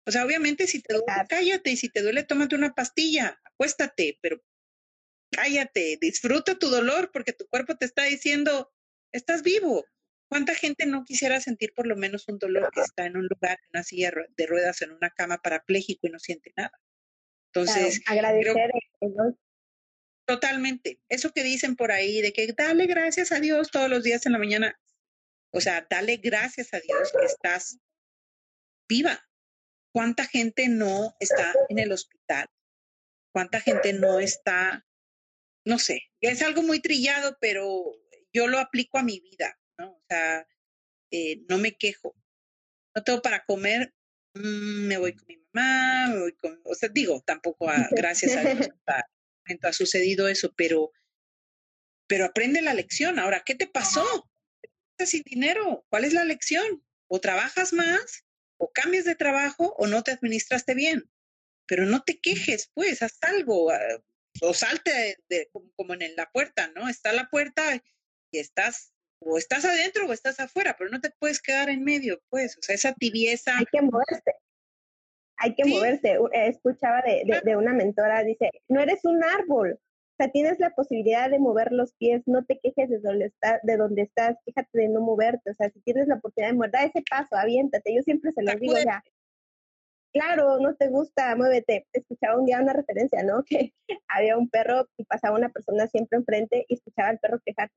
[0.08, 4.18] O sea, obviamente si te duele, cállate, y si te duele, tómate una pastilla, acuéstate,
[4.22, 4.42] pero
[5.36, 8.72] cállate, disfruta tu dolor porque tu cuerpo te está diciendo,
[9.12, 9.86] estás vivo.
[10.30, 13.60] ¿Cuánta gente no quisiera sentir por lo menos un dolor que está en un lugar,
[13.62, 16.72] en una silla de ruedas, en una cama parapléjico y no siente nada?
[17.54, 18.72] Entonces, agradecer.
[20.26, 21.00] totalmente.
[21.10, 24.32] Eso que dicen por ahí de que dale gracias a Dios todos los días en
[24.32, 24.80] la mañana.
[25.52, 27.78] O sea, dale gracias a Dios que estás
[28.90, 29.26] viva.
[29.94, 32.48] ¿Cuánta gente no está en el hospital?
[33.32, 34.86] ¿Cuánta gente no está,
[35.66, 37.84] no sé, es algo muy trillado, pero
[38.34, 39.92] yo lo aplico a mi vida, ¿no?
[39.92, 40.48] O sea,
[41.12, 42.16] eh, no me quejo.
[42.96, 43.94] No tengo para comer,
[44.36, 48.36] mm, me voy con mi mamá, me voy con, o sea, digo, tampoco a, gracias
[48.36, 48.70] a Dios
[49.62, 50.92] ha sucedido eso, pero,
[52.08, 53.20] pero aprende la lección.
[53.20, 54.30] Ahora, ¿qué te pasó?
[54.92, 55.86] ¿Estás sin dinero?
[55.90, 56.84] ¿Cuál es la lección?
[57.08, 58.26] O trabajas más,
[58.58, 61.10] o cambias de trabajo, o no te administraste bien.
[61.68, 63.72] Pero no te quejes, pues, haz algo.
[64.42, 66.90] O salte de, como, en la puerta, ¿no?
[66.90, 67.62] Está la puerta
[68.32, 72.22] y estás o estás adentro o estás afuera, pero no te puedes quedar en medio,
[72.30, 73.58] pues, o sea, esa tibieza.
[73.58, 74.34] Hay que moverse.
[75.38, 76.18] Hay que moverse.
[76.34, 79.80] Escuchaba de, de, una mentora, dice, no eres un árbol,
[80.16, 83.60] o sea, tienes la posibilidad de mover los pies, no te quejes de donde, está,
[83.64, 86.72] de donde estás, fíjate de no moverte, o sea, si tienes la oportunidad de mover,
[86.72, 89.04] da ese paso, aviéntate, yo siempre se lo digo ya.
[90.16, 91.88] Claro, no te gusta, muévete.
[91.92, 93.44] Escuchaba un día una referencia, ¿no?
[93.50, 93.74] Que
[94.08, 97.76] había un perro y pasaba una persona siempre enfrente y escuchaba al perro quejarse.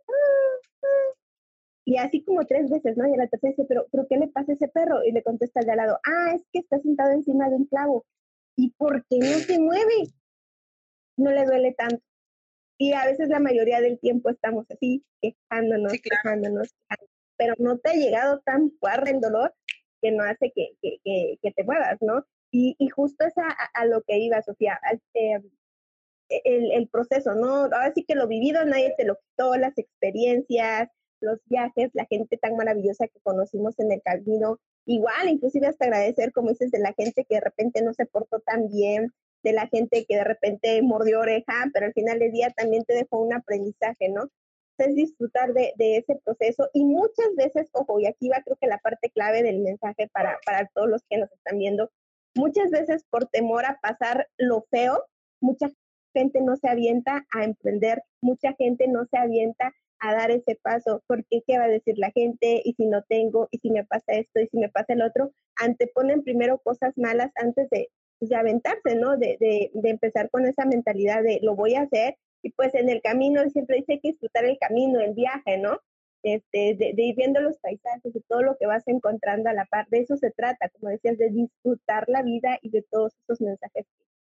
[1.85, 3.09] Y así como tres veces, ¿no?
[3.09, 5.03] Y a la tercera dice, pero, pero ¿qué le pasa a ese perro?
[5.03, 7.65] Y le contesta al de al lado, ah, es que está sentado encima de un
[7.65, 8.07] clavo.
[8.57, 10.05] ¿Y por qué no se mueve?
[11.17, 12.05] No le duele tanto.
[12.79, 16.73] Y a veces la mayoría del tiempo estamos así, quejándonos, quejándonos,
[17.37, 19.53] pero no te ha llegado tan fuerte el dolor
[20.01, 22.25] que no hace que, que, que, te muevas, ¿no?
[22.51, 24.81] Y, y justo es a, lo que iba, Sofía,
[25.15, 25.41] eh,
[26.29, 27.65] el, el, proceso, ¿no?
[27.65, 30.89] Ahora sí que lo vivido nadie te lo quitó, las experiencias,
[31.21, 34.59] los viajes, la gente tan maravillosa que conocimos en el camino.
[34.87, 38.41] Igual, inclusive hasta agradecer, como dices, de la gente que de repente no se portó
[38.41, 42.51] tan bien, de la gente que de repente mordió oreja, pero al final del día
[42.51, 44.31] también te dejó un aprendizaje, ¿no?
[44.79, 48.69] Es disfrutar de, de ese proceso y muchas veces, ojo, y aquí va creo que
[48.69, 51.91] la parte clave del mensaje para, para todos los que nos están viendo,
[52.35, 55.05] muchas veces por temor a pasar lo feo,
[55.41, 55.69] mucha
[56.15, 61.03] gente no se avienta a emprender, mucha gente no se avienta a dar ese paso,
[61.07, 64.13] porque qué va a decir la gente, y si no tengo, y si me pasa
[64.13, 67.89] esto, y si me pasa el otro, anteponen primero cosas malas antes de,
[68.19, 69.17] pues, de aventarse, ¿no?
[69.17, 72.89] De, de, de, empezar con esa mentalidad de lo voy a hacer, y pues en
[72.89, 75.81] el camino, siempre dice que disfrutar el camino, el viaje, ¿no?
[76.23, 79.67] Este, de, de, ir viendo los paisajes y todo lo que vas encontrando a la
[79.67, 83.41] par, de eso se trata, como decías, de disfrutar la vida y de todos esos
[83.41, 83.87] mensajes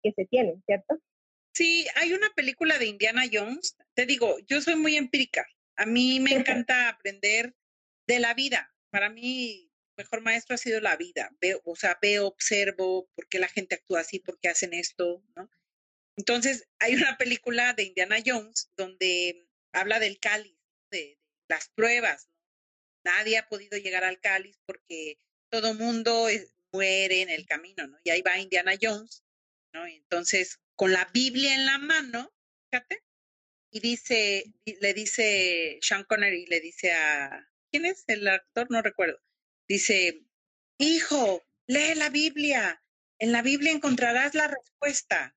[0.01, 0.99] que se tienen, ¿cierto?
[1.53, 3.77] Sí, hay una película de Indiana Jones.
[3.93, 5.45] Te digo, yo soy muy empírica.
[5.75, 6.33] A mí me
[6.65, 7.53] encanta aprender
[8.07, 8.73] de la vida.
[8.89, 11.31] Para mí, mejor maestro ha sido la vida.
[11.39, 15.23] Veo, o sea, veo, observo por qué la gente actúa así, por qué hacen esto,
[15.35, 15.49] ¿no?
[16.15, 20.55] Entonces, hay una película de Indiana Jones donde habla del cáliz,
[20.91, 22.29] de, las pruebas.
[23.03, 25.17] Nadie ha podido llegar al cáliz porque
[25.49, 26.27] todo mundo
[26.71, 27.97] muere en el camino, ¿no?
[28.03, 29.23] Y ahí va Indiana Jones,
[29.73, 29.85] ¿no?
[29.85, 32.33] entonces, con la Biblia en la mano,
[32.71, 33.03] fíjate,
[33.69, 38.69] y dice, le dice Sean Connery, le dice a, ¿quién es el actor?
[38.69, 39.19] No recuerdo.
[39.67, 40.25] Dice,
[40.77, 42.83] hijo, lee la Biblia,
[43.19, 45.35] en la Biblia encontrarás la respuesta.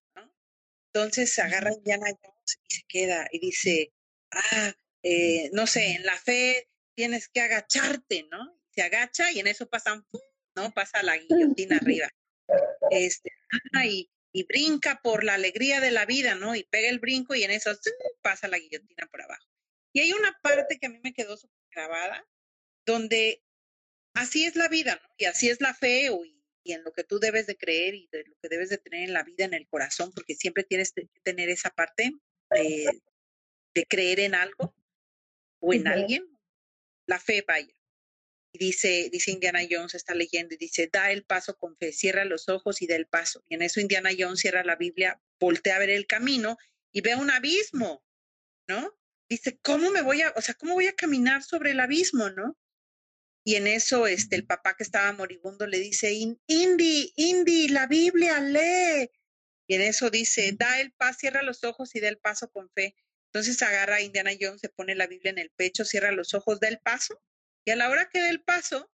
[0.96, 3.92] Entonces agarra a Indiana Jones y se queda y dice,
[4.30, 8.59] ah, eh, no sé, en la fe tienes que agacharte, ¿no?
[8.70, 10.06] Se agacha y en eso pasan,
[10.54, 10.72] ¿no?
[10.72, 12.09] Pasa la guillotina arriba.
[12.90, 13.30] Este,
[13.85, 16.56] y, y brinca por la alegría de la vida, ¿no?
[16.56, 17.78] Y pega el brinco y en eso
[18.22, 19.46] pasa la guillotina por abajo.
[19.92, 21.37] Y hay una parte que a mí me quedó
[21.72, 22.26] grabada,
[22.87, 23.42] donde
[24.14, 25.09] así es la vida, ¿no?
[25.18, 26.36] Y así es la fe y,
[26.66, 29.05] y, en lo que tú debes de creer y de lo que debes de tener
[29.05, 32.12] en la vida, en el corazón, porque siempre tienes que tener esa parte
[32.50, 33.00] de,
[33.74, 34.74] de creer en algo
[35.61, 36.26] o en alguien.
[37.07, 37.72] La fe, vaya.
[38.52, 42.24] Y dice, dice Indiana Jones, está leyendo y dice, da el paso con fe, cierra
[42.24, 43.44] los ojos y da el paso.
[43.48, 46.57] Y en eso Indiana Jones cierra la Biblia, voltea a ver el camino
[46.90, 48.02] y ve un abismo,
[48.66, 48.98] ¿no?
[49.29, 52.57] Dice, ¿cómo me voy a, o sea, cómo voy a caminar sobre el abismo, no?
[53.46, 58.40] Y en eso, este, el papá que estaba moribundo le dice, Indy, Indy, la Biblia,
[58.40, 59.09] lee.
[59.68, 62.68] Y en eso dice, da el paso, cierra los ojos y da el paso con
[62.70, 62.96] fe.
[63.26, 66.59] Entonces agarra a Indiana Jones, se pone la Biblia en el pecho, cierra los ojos,
[66.59, 67.22] da el paso.
[67.64, 68.90] Y a la hora que da el paso,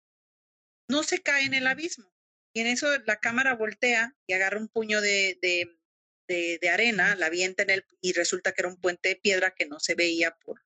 [0.87, 2.11] no se cae en el abismo.
[2.51, 5.77] Y en eso la cámara voltea y agarra un puño de, de,
[6.27, 9.53] de, de arena, la avienta en el, y resulta que era un puente de piedra
[9.53, 10.59] que no se veía por,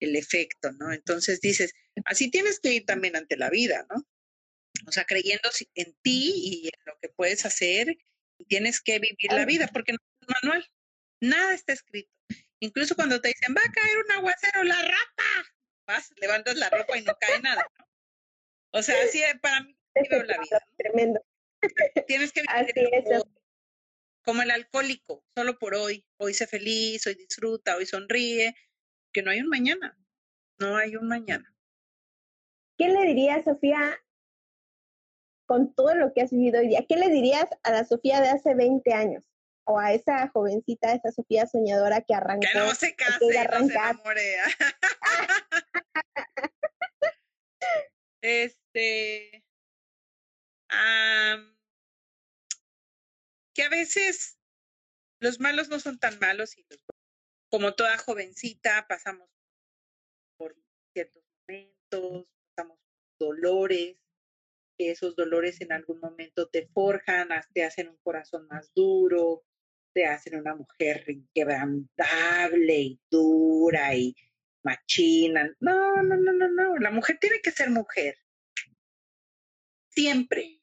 [0.00, 0.92] el efecto, ¿no?
[0.92, 1.72] Entonces dices,
[2.04, 4.06] así tienes que ir también ante la vida, ¿no?
[4.86, 7.96] O sea, creyendo en ti y en lo que puedes hacer
[8.38, 10.70] y tienes que vivir la vida porque no es manual,
[11.20, 12.10] nada está escrito.
[12.60, 15.54] Incluso cuando te dicen, va a caer un aguacero, la rapa,
[15.86, 17.88] vas, levantas la ropa y no cae nada, ¿no?
[18.72, 19.76] O sea, así para mí
[20.10, 20.60] veo la vida.
[20.66, 20.74] ¿no?
[20.76, 21.24] Tremendo.
[22.06, 23.24] Tienes que vivir como,
[24.22, 26.04] como el alcohólico, solo por hoy.
[26.18, 28.54] Hoy sé feliz, hoy disfruta, hoy sonríe,
[29.22, 29.96] no hay un mañana,
[30.58, 31.54] no hay un mañana.
[32.76, 33.98] ¿Qué le dirías, Sofía,
[35.46, 36.84] con todo lo que has vivido hoy día?
[36.88, 39.24] ¿Qué le dirías a la Sofía de hace 20 años?
[39.64, 42.46] O a esa jovencita, esa Sofía soñadora que arrancó.
[42.52, 44.36] Que no se case, que no se enamore.
[48.22, 49.44] este.
[53.54, 54.38] que a veces
[55.20, 56.80] los malos no son tan malos y los
[57.50, 59.28] como toda jovencita, pasamos
[60.36, 60.56] por
[60.92, 62.78] ciertos momentos, pasamos
[63.18, 63.96] por dolores,
[64.76, 69.44] que esos dolores en algún momento te forjan, te hacen un corazón más duro,
[69.92, 74.14] te hacen una mujer inquebrantable y dura y
[74.62, 75.52] machina.
[75.60, 76.76] No, no, no, no, no.
[76.76, 78.16] La mujer tiene que ser mujer.
[79.88, 80.60] Siempre.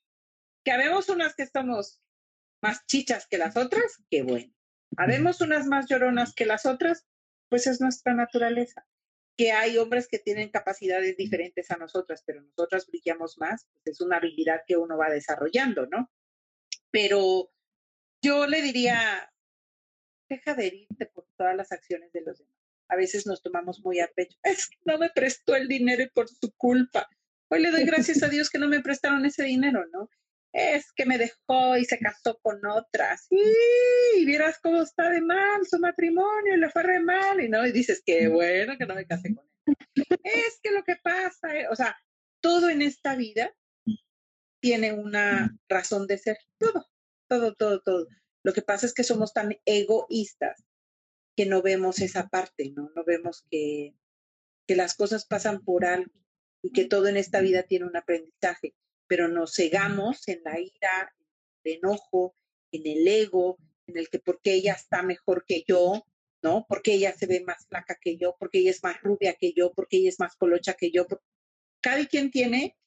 [0.63, 2.01] Que habemos unas que somos
[2.61, 4.54] más chichas que las otras, qué bueno.
[4.97, 7.05] Habemos unas más lloronas que las otras,
[7.49, 8.85] pues es nuestra naturaleza.
[9.37, 14.01] Que hay hombres que tienen capacidades diferentes a nosotras, pero nosotras brillamos más, pues es
[14.01, 16.09] una habilidad que uno va desarrollando, ¿no?
[16.91, 17.51] Pero
[18.21, 19.31] yo le diría,
[20.29, 22.55] deja de herirte por todas las acciones de los demás.
[22.87, 24.37] A veces nos tomamos muy a pecho.
[24.43, 27.09] Es que no me prestó el dinero y por su culpa.
[27.49, 30.09] Hoy le doy gracias a Dios que no me prestaron ese dinero, ¿no?
[30.55, 33.27] Es que me dejó y se casó con otras.
[33.29, 37.41] Y vieras cómo está de mal su matrimonio, le fue re mal.
[37.41, 39.75] Y no, y dices, qué bueno que no me casé con él.
[40.23, 41.97] es que lo que pasa, eh, o sea,
[42.41, 43.53] todo en esta vida
[44.61, 46.37] tiene una razón de ser.
[46.57, 46.85] Todo,
[47.27, 48.07] todo, todo, todo.
[48.41, 50.63] Lo que pasa es que somos tan egoístas
[51.35, 52.91] que no vemos esa parte, ¿no?
[52.95, 53.93] No vemos que,
[54.67, 56.13] que las cosas pasan por algo
[56.63, 58.73] y que todo en esta vida tiene un aprendizaje
[59.07, 61.13] pero nos cegamos en la ira,
[61.63, 62.35] en el enojo,
[62.71, 66.05] en el ego, en el que porque ella está mejor que yo,
[66.41, 66.65] ¿no?
[66.67, 69.73] Porque ella se ve más flaca que yo, porque ella es más rubia que yo,
[69.73, 71.07] porque ella es más colocha que yo.
[71.81, 72.77] Cada quien tiene,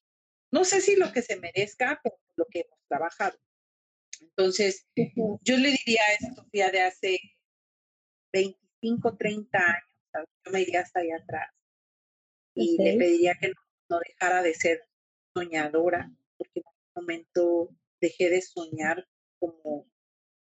[0.50, 3.38] no sé si lo que se merezca, pero lo que hemos trabajado.
[4.20, 7.18] Entonces, yo le diría a Sofía de hace
[8.32, 11.50] 25, 30 años, yo me iría hasta allá atrás
[12.54, 13.52] y le pediría que
[13.88, 14.87] no dejara de ser
[15.38, 17.68] soñadora, porque en un momento
[18.00, 19.06] dejé de soñar
[19.38, 19.86] como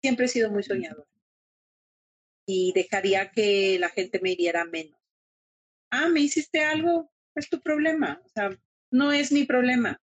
[0.00, 1.09] siempre he sido muy soñadora.
[2.46, 4.98] Y dejaría que la gente me hiriera menos.
[5.90, 8.20] Ah, me hiciste algo, es tu problema.
[8.24, 8.50] O sea,
[8.90, 9.96] no es mi problema.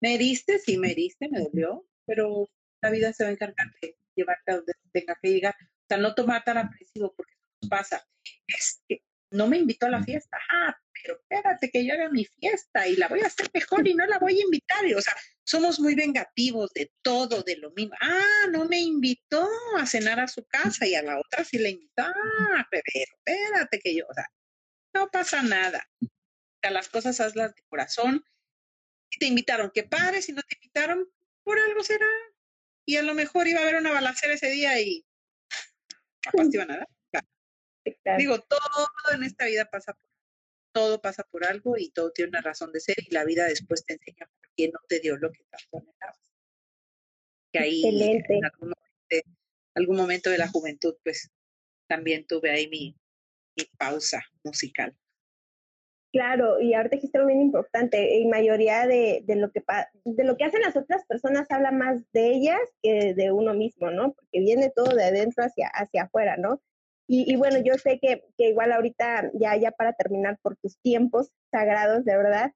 [0.00, 2.48] Me heriste, sí me heriste, me dolió, pero
[2.82, 5.54] la vida se va a encargar de llevarte a donde tenga que llegar.
[5.60, 7.32] O sea, no tomar tan apresivo porque
[7.62, 8.06] nos pasa.
[8.46, 10.38] Es que no me invitó a la fiesta.
[10.50, 13.94] Ah, pero espérate que yo haga mi fiesta y la voy a hacer mejor y
[13.94, 14.84] no la voy a invitar.
[14.84, 15.14] o sea,
[15.44, 17.94] somos muy vengativos de todo, de lo mismo.
[18.00, 21.70] Ah, no me invitó a cenar a su casa y a la otra sí le
[21.70, 22.02] invitó.
[22.02, 24.26] Ah, pero espérate que yo, o sea,
[24.94, 25.88] no pasa nada.
[26.02, 26.08] O
[26.60, 28.24] sea, las cosas hazlas de corazón.
[29.10, 31.08] Si te invitaron, que padre, si no te invitaron,
[31.44, 32.06] por algo será.
[32.84, 35.06] Y a lo mejor iba a haber una balacera ese día y
[36.32, 36.88] no te iban a dar.
[38.18, 40.05] Digo, todo en esta vida pasa por
[40.76, 43.82] todo pasa por algo y todo tiene una razón de ser y la vida después
[43.86, 46.20] te enseña por qué no te dio lo que tanto anhelabas.
[47.50, 47.82] Que ahí
[48.28, 48.44] en
[49.74, 51.30] algún momento, de la juventud, pues
[51.88, 52.94] también tuve ahí mi,
[53.56, 54.94] mi pausa musical.
[56.12, 59.62] Claro, y ahorita dijiste algo bien importante, y mayoría de, de, lo que
[60.04, 63.90] de lo que hacen las otras personas habla más de ellas que de uno mismo,
[63.90, 64.12] ¿no?
[64.12, 66.60] Porque viene todo de adentro hacia, hacia afuera, ¿no?
[67.08, 70.78] Y, y bueno, yo sé que, que, igual ahorita, ya, ya para terminar por tus
[70.80, 72.52] tiempos sagrados, de verdad,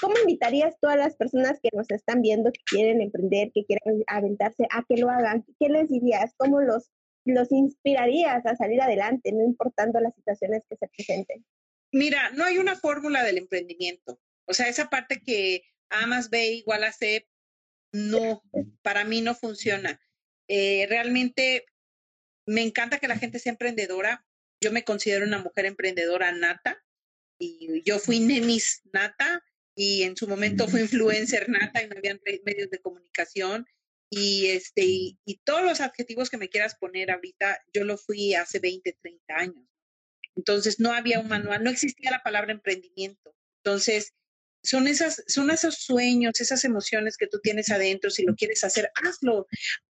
[0.00, 4.66] ¿cómo invitarías todas las personas que nos están viendo, que quieren emprender, que quieren aventarse
[4.70, 5.44] a que lo hagan?
[5.58, 6.32] ¿Qué les dirías?
[6.38, 6.90] ¿Cómo los,
[7.24, 11.44] los inspirarías a salir adelante, no importando las situaciones que se presenten?
[11.92, 14.18] Mira, no hay una fórmula del emprendimiento.
[14.46, 17.28] O sea, esa parte que A más B igual a C,
[17.92, 18.42] no,
[18.82, 20.00] para mí no funciona.
[20.48, 21.64] Eh, realmente
[22.50, 24.26] me encanta que la gente sea emprendedora.
[24.60, 26.82] Yo me considero una mujer emprendedora nata
[27.38, 29.42] y yo fui nenis nata
[29.76, 33.66] y en su momento fui influencer nata y no había medios de comunicación
[34.10, 38.34] y este y, y, todos los adjetivos que me quieras poner ahorita yo lo fui
[38.34, 39.64] hace 20, 30 años.
[40.34, 43.34] Entonces no había un manual, no existía la palabra emprendimiento.
[43.62, 44.14] Entonces,
[44.62, 48.10] son esas, son esos sueños, esas emociones que tú tienes adentro.
[48.10, 49.46] Si lo quieres hacer, hazlo.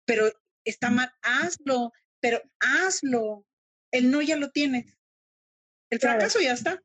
[0.06, 0.32] Pero
[0.66, 3.46] está mal, hazlo, pero hazlo.
[3.92, 4.98] El no ya lo tienes.
[5.90, 6.82] El fracaso ya está.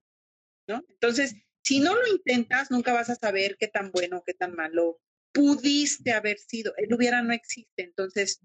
[0.66, 0.82] ¿No?
[0.88, 5.00] Entonces, si no lo intentas, nunca vas a saber qué tan bueno, qué tan malo
[5.32, 6.74] pudiste haber sido.
[6.76, 7.82] El hubiera no existe.
[7.82, 8.40] Entonces,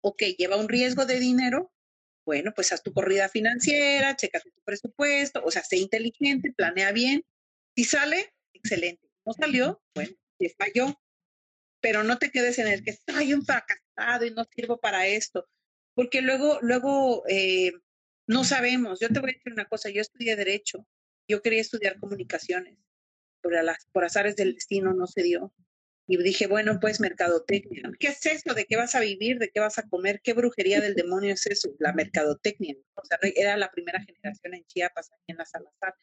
[0.00, 1.72] ok, lleva un riesgo de dinero,
[2.24, 7.24] bueno, pues haz tu corrida financiera, chécate tu presupuesto, o sea, sé inteligente, planea bien.
[7.76, 9.08] Si sale, excelente.
[9.24, 11.00] No salió, bueno, se falló.
[11.80, 15.48] Pero no te quedes en el que estoy un fracasado y no sirvo para esto.
[15.96, 17.72] Porque luego, luego eh,
[18.26, 19.00] no sabemos.
[19.00, 20.86] Yo te voy a decir una cosa, yo estudié Derecho,
[21.26, 22.78] yo quería estudiar comunicaciones,
[23.40, 25.54] pero las, por azares del destino no se dio.
[26.06, 27.90] Y dije, bueno, pues mercadotecnia.
[27.98, 28.54] ¿Qué es eso?
[28.54, 29.38] ¿De qué vas a vivir?
[29.38, 30.20] ¿De qué vas a comer?
[30.22, 31.74] ¿Qué brujería del demonio es eso?
[31.78, 32.76] La mercadotecnia.
[32.94, 35.96] O sea, era la primera generación en Chiapas, aquí en la Salazar.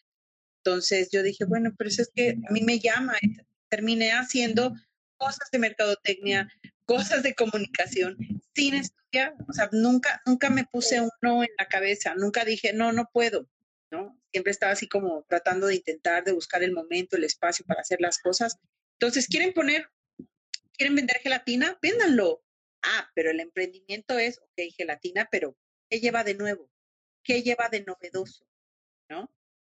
[0.57, 3.13] Entonces yo dije, bueno, pero eso es que a mí me llama.
[3.69, 4.73] Terminé haciendo
[5.17, 6.49] cosas de mercadotecnia,
[6.85, 8.17] cosas de comunicación,
[8.55, 9.35] sin estudiar.
[9.47, 12.15] O sea, nunca, nunca me puse uno en la cabeza.
[12.15, 13.47] Nunca dije, no, no puedo.
[13.91, 14.19] ¿no?
[14.31, 18.01] Siempre estaba así como tratando de intentar, de buscar el momento, el espacio para hacer
[18.01, 18.57] las cosas
[19.03, 19.89] entonces, ¿quieren poner,
[20.77, 21.77] quieren vender gelatina?
[21.81, 22.41] Véndanlo.
[22.81, 25.57] Ah, pero el emprendimiento es, ok, gelatina, pero
[25.89, 26.71] ¿qué lleva de nuevo?
[27.21, 28.47] ¿Qué lleva de novedoso?
[29.09, 29.29] ¿No?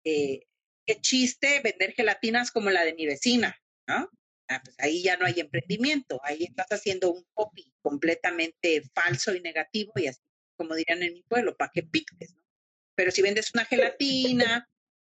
[0.04, 0.46] Eh,
[0.86, 3.54] qué chiste vender gelatinas como la de mi vecina,
[3.86, 4.10] ¿no?
[4.48, 9.40] Ah, pues ahí ya no hay emprendimiento, ahí estás haciendo un copy completamente falso y
[9.40, 10.22] negativo y así,
[10.56, 12.42] como dirían en mi pueblo, para que piques, ¿no?
[12.94, 14.68] Pero si vendes una gelatina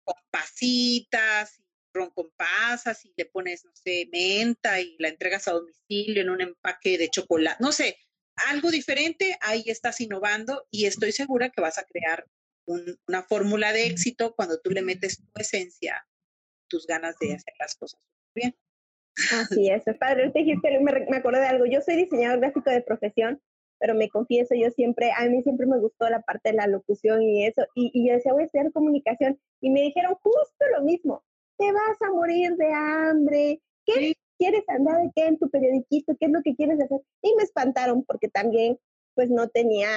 [0.05, 1.64] con pasitas
[1.95, 6.30] ron con pasas y le pones, no sé, menta y la entregas a domicilio en
[6.30, 7.97] un empaque de chocolate, no sé,
[8.49, 12.26] algo diferente, ahí estás innovando y estoy segura que vas a crear
[12.66, 16.07] una fórmula de éxito cuando tú le metes tu esencia,
[16.68, 18.01] tus ganas de hacer las cosas
[18.35, 18.57] bien.
[19.33, 20.29] Así es, padre.
[20.29, 21.67] Usted dijiste, me, me acuerdo de algo.
[21.67, 23.41] Yo soy diseñador gráfico de profesión,
[23.79, 27.23] pero me confieso, yo siempre, a mí siempre me gustó la parte de la locución
[27.23, 27.62] y eso.
[27.75, 29.39] Y, y yo decía, voy a estudiar comunicación.
[29.61, 31.23] Y me dijeron justo lo mismo
[31.59, 36.17] te vas a morir de hambre, ¿qué quieres andar de qué en tu periodiquito?
[36.19, 37.01] ¿Qué es lo que quieres hacer?
[37.23, 38.79] Y me espantaron porque también
[39.15, 39.89] pues no tenía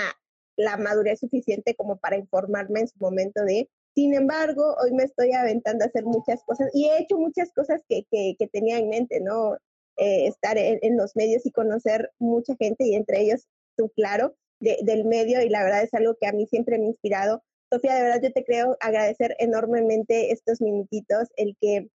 [0.56, 5.32] la madurez suficiente como para informarme en su momento de, sin embargo, hoy me estoy
[5.32, 9.20] aventando a hacer muchas cosas y he hecho muchas cosas que, que, tenía en mente,
[9.22, 9.56] ¿no?
[9.98, 15.04] Eh, estar en, los medios y conocer mucha gente y entre ellos tú, claro, del
[15.06, 17.42] medio y la verdad es algo que a mí siempre me ha inspirado
[17.72, 21.90] Sofía, de verdad yo te creo agradecer enormemente estos minutitos, el que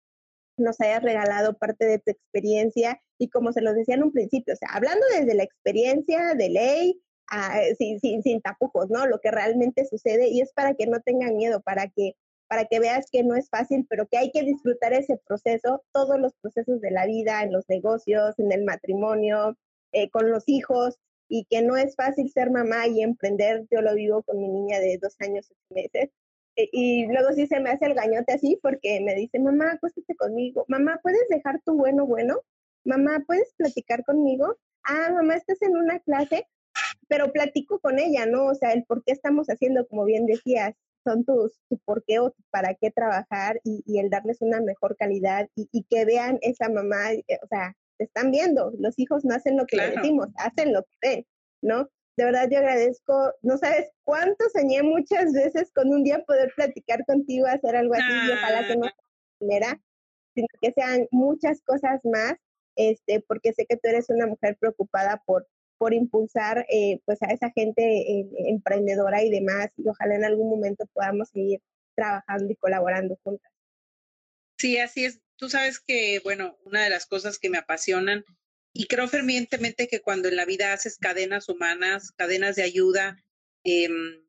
[0.56, 4.54] nos hayas regalado parte de tu experiencia y como se los decía en un principio,
[4.54, 7.02] o sea, hablando desde la experiencia de ley,
[7.78, 9.06] sin, sin, sin tapujos, ¿no?
[9.06, 12.16] Lo que realmente sucede y es para que no tengan miedo, para que
[12.50, 16.20] para que veas que no es fácil, pero que hay que disfrutar ese proceso, todos
[16.20, 19.56] los procesos de la vida, en los negocios, en el matrimonio,
[19.92, 20.98] eh, con los hijos,
[21.30, 23.68] y que no es fácil ser mamá y emprender.
[23.70, 26.10] Yo lo vivo con mi niña de dos años, ocho meses.
[26.56, 30.16] E, y luego sí se me hace el gañote así porque me dice, mamá, acuéstate
[30.16, 30.66] conmigo.
[30.68, 32.42] Mamá, ¿puedes dejar tu bueno bueno?
[32.84, 34.58] Mamá, ¿puedes platicar conmigo?
[34.84, 36.48] Ah, mamá, estás en una clase,
[37.10, 38.46] pero platico con ella, ¿no?
[38.46, 42.20] O sea, el por qué estamos haciendo, como bien decías, son tus, tu por qué
[42.20, 46.38] o para qué trabajar y, y el darles una mejor calidad y, y, que vean
[46.42, 48.72] esa mamá, eh, o sea, te están viendo.
[48.78, 51.26] Los hijos no hacen lo que le decimos, hacen lo que ven,
[51.62, 51.90] ¿no?
[52.16, 57.06] De verdad yo agradezco, no sabes cuánto soñé muchas veces con un día poder platicar
[57.06, 59.82] contigo, hacer algo así, y ojalá que no sea la primera,
[60.36, 62.34] sino que sean muchas cosas más,
[62.76, 65.48] este, porque sé que tú eres una mujer preocupada por,
[65.80, 70.86] por impulsar eh, pues a esa gente emprendedora y demás, y ojalá en algún momento
[70.94, 71.62] podamos seguir
[71.96, 73.52] trabajando y colaborando juntas.
[74.58, 75.22] Sí, así es.
[75.38, 78.26] Tú sabes que, bueno, una de las cosas que me apasionan
[78.74, 83.18] y creo fervientemente que cuando en la vida haces cadenas humanas, cadenas de ayuda,
[83.64, 84.22] em,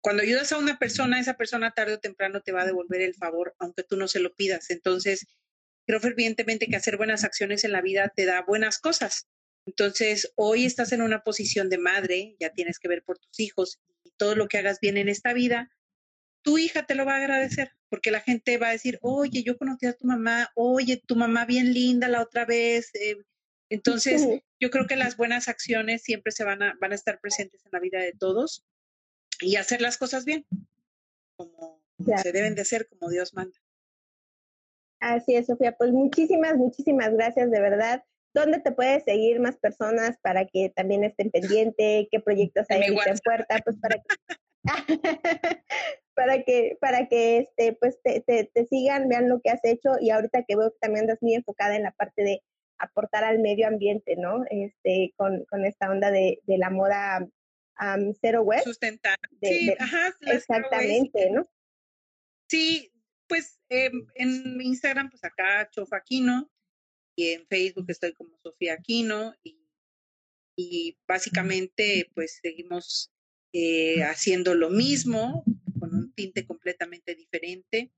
[0.00, 3.14] cuando ayudas a una persona, esa persona tarde o temprano te va a devolver el
[3.14, 4.70] favor, aunque tú no se lo pidas.
[4.70, 5.26] Entonces,
[5.84, 9.26] creo fervientemente que hacer buenas acciones en la vida te da buenas cosas.
[9.66, 13.80] Entonces, hoy estás en una posición de madre, ya tienes que ver por tus hijos
[14.04, 15.70] y todo lo que hagas bien en esta vida,
[16.42, 19.58] tu hija te lo va a agradecer, porque la gente va a decir, oye, yo
[19.58, 22.90] conocí a tu mamá, oye, tu mamá bien linda la otra vez.
[22.94, 23.18] Eh".
[23.68, 24.24] entonces,
[24.60, 27.70] yo creo que las buenas acciones siempre se van a, van a estar presentes en
[27.72, 28.64] la vida de todos
[29.40, 30.46] y hacer las cosas bien,
[31.36, 31.82] como,
[32.22, 33.58] se deben de hacer, como Dios manda.
[35.00, 35.76] Así es, Sofía.
[35.76, 38.04] Pues muchísimas, muchísimas gracias, de verdad.
[38.36, 42.06] ¿Dónde te puedes seguir más personas para que también estén pendientes?
[42.10, 43.58] ¿Qué proyectos hay en puerta?
[43.64, 44.04] Pues para que,
[46.14, 50.10] para que, para que este, pues te, te, sigan, vean lo que has hecho y
[50.10, 52.42] ahorita que veo que también andas muy enfocada en la parte de
[52.76, 54.44] aportar al medio ambiente, ¿no?
[54.50, 57.26] Este, con, con esta onda de, de la moda
[58.20, 58.62] cero web.
[58.64, 59.16] Sustentable.
[59.40, 60.14] sí, ajá.
[60.20, 61.48] Exactamente, ¿no?
[62.50, 62.92] Sí,
[63.28, 66.50] pues em, en Instagram, pues acá Chofa Aquino,
[67.16, 69.58] y en Facebook estoy como Sofía Aquino, y,
[70.56, 73.10] y básicamente pues seguimos
[73.52, 75.44] eh, haciendo lo mismo,
[75.80, 77.92] con un tinte completamente diferente.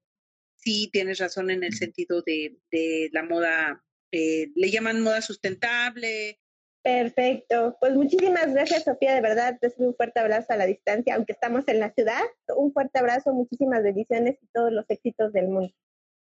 [0.56, 6.40] Sí, tienes razón en el sentido de, de la moda, eh, le llaman moda sustentable,
[6.82, 7.76] Perfecto.
[7.80, 9.14] Pues muchísimas gracias, Sofía.
[9.14, 12.22] De verdad, te un fuerte abrazo a la distancia, aunque estamos en la ciudad.
[12.56, 15.74] Un fuerte abrazo, muchísimas bendiciones y todos los éxitos del mundo.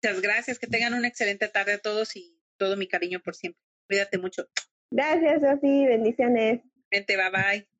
[0.04, 0.60] Muchas gracias.
[0.60, 3.60] Que tengan una excelente tarde a todos y todo mi cariño por siempre.
[3.88, 4.48] Cuídate mucho.
[4.92, 5.88] Gracias, Sofía.
[5.88, 6.62] Bendiciones.
[6.92, 7.71] Vente, bye bye.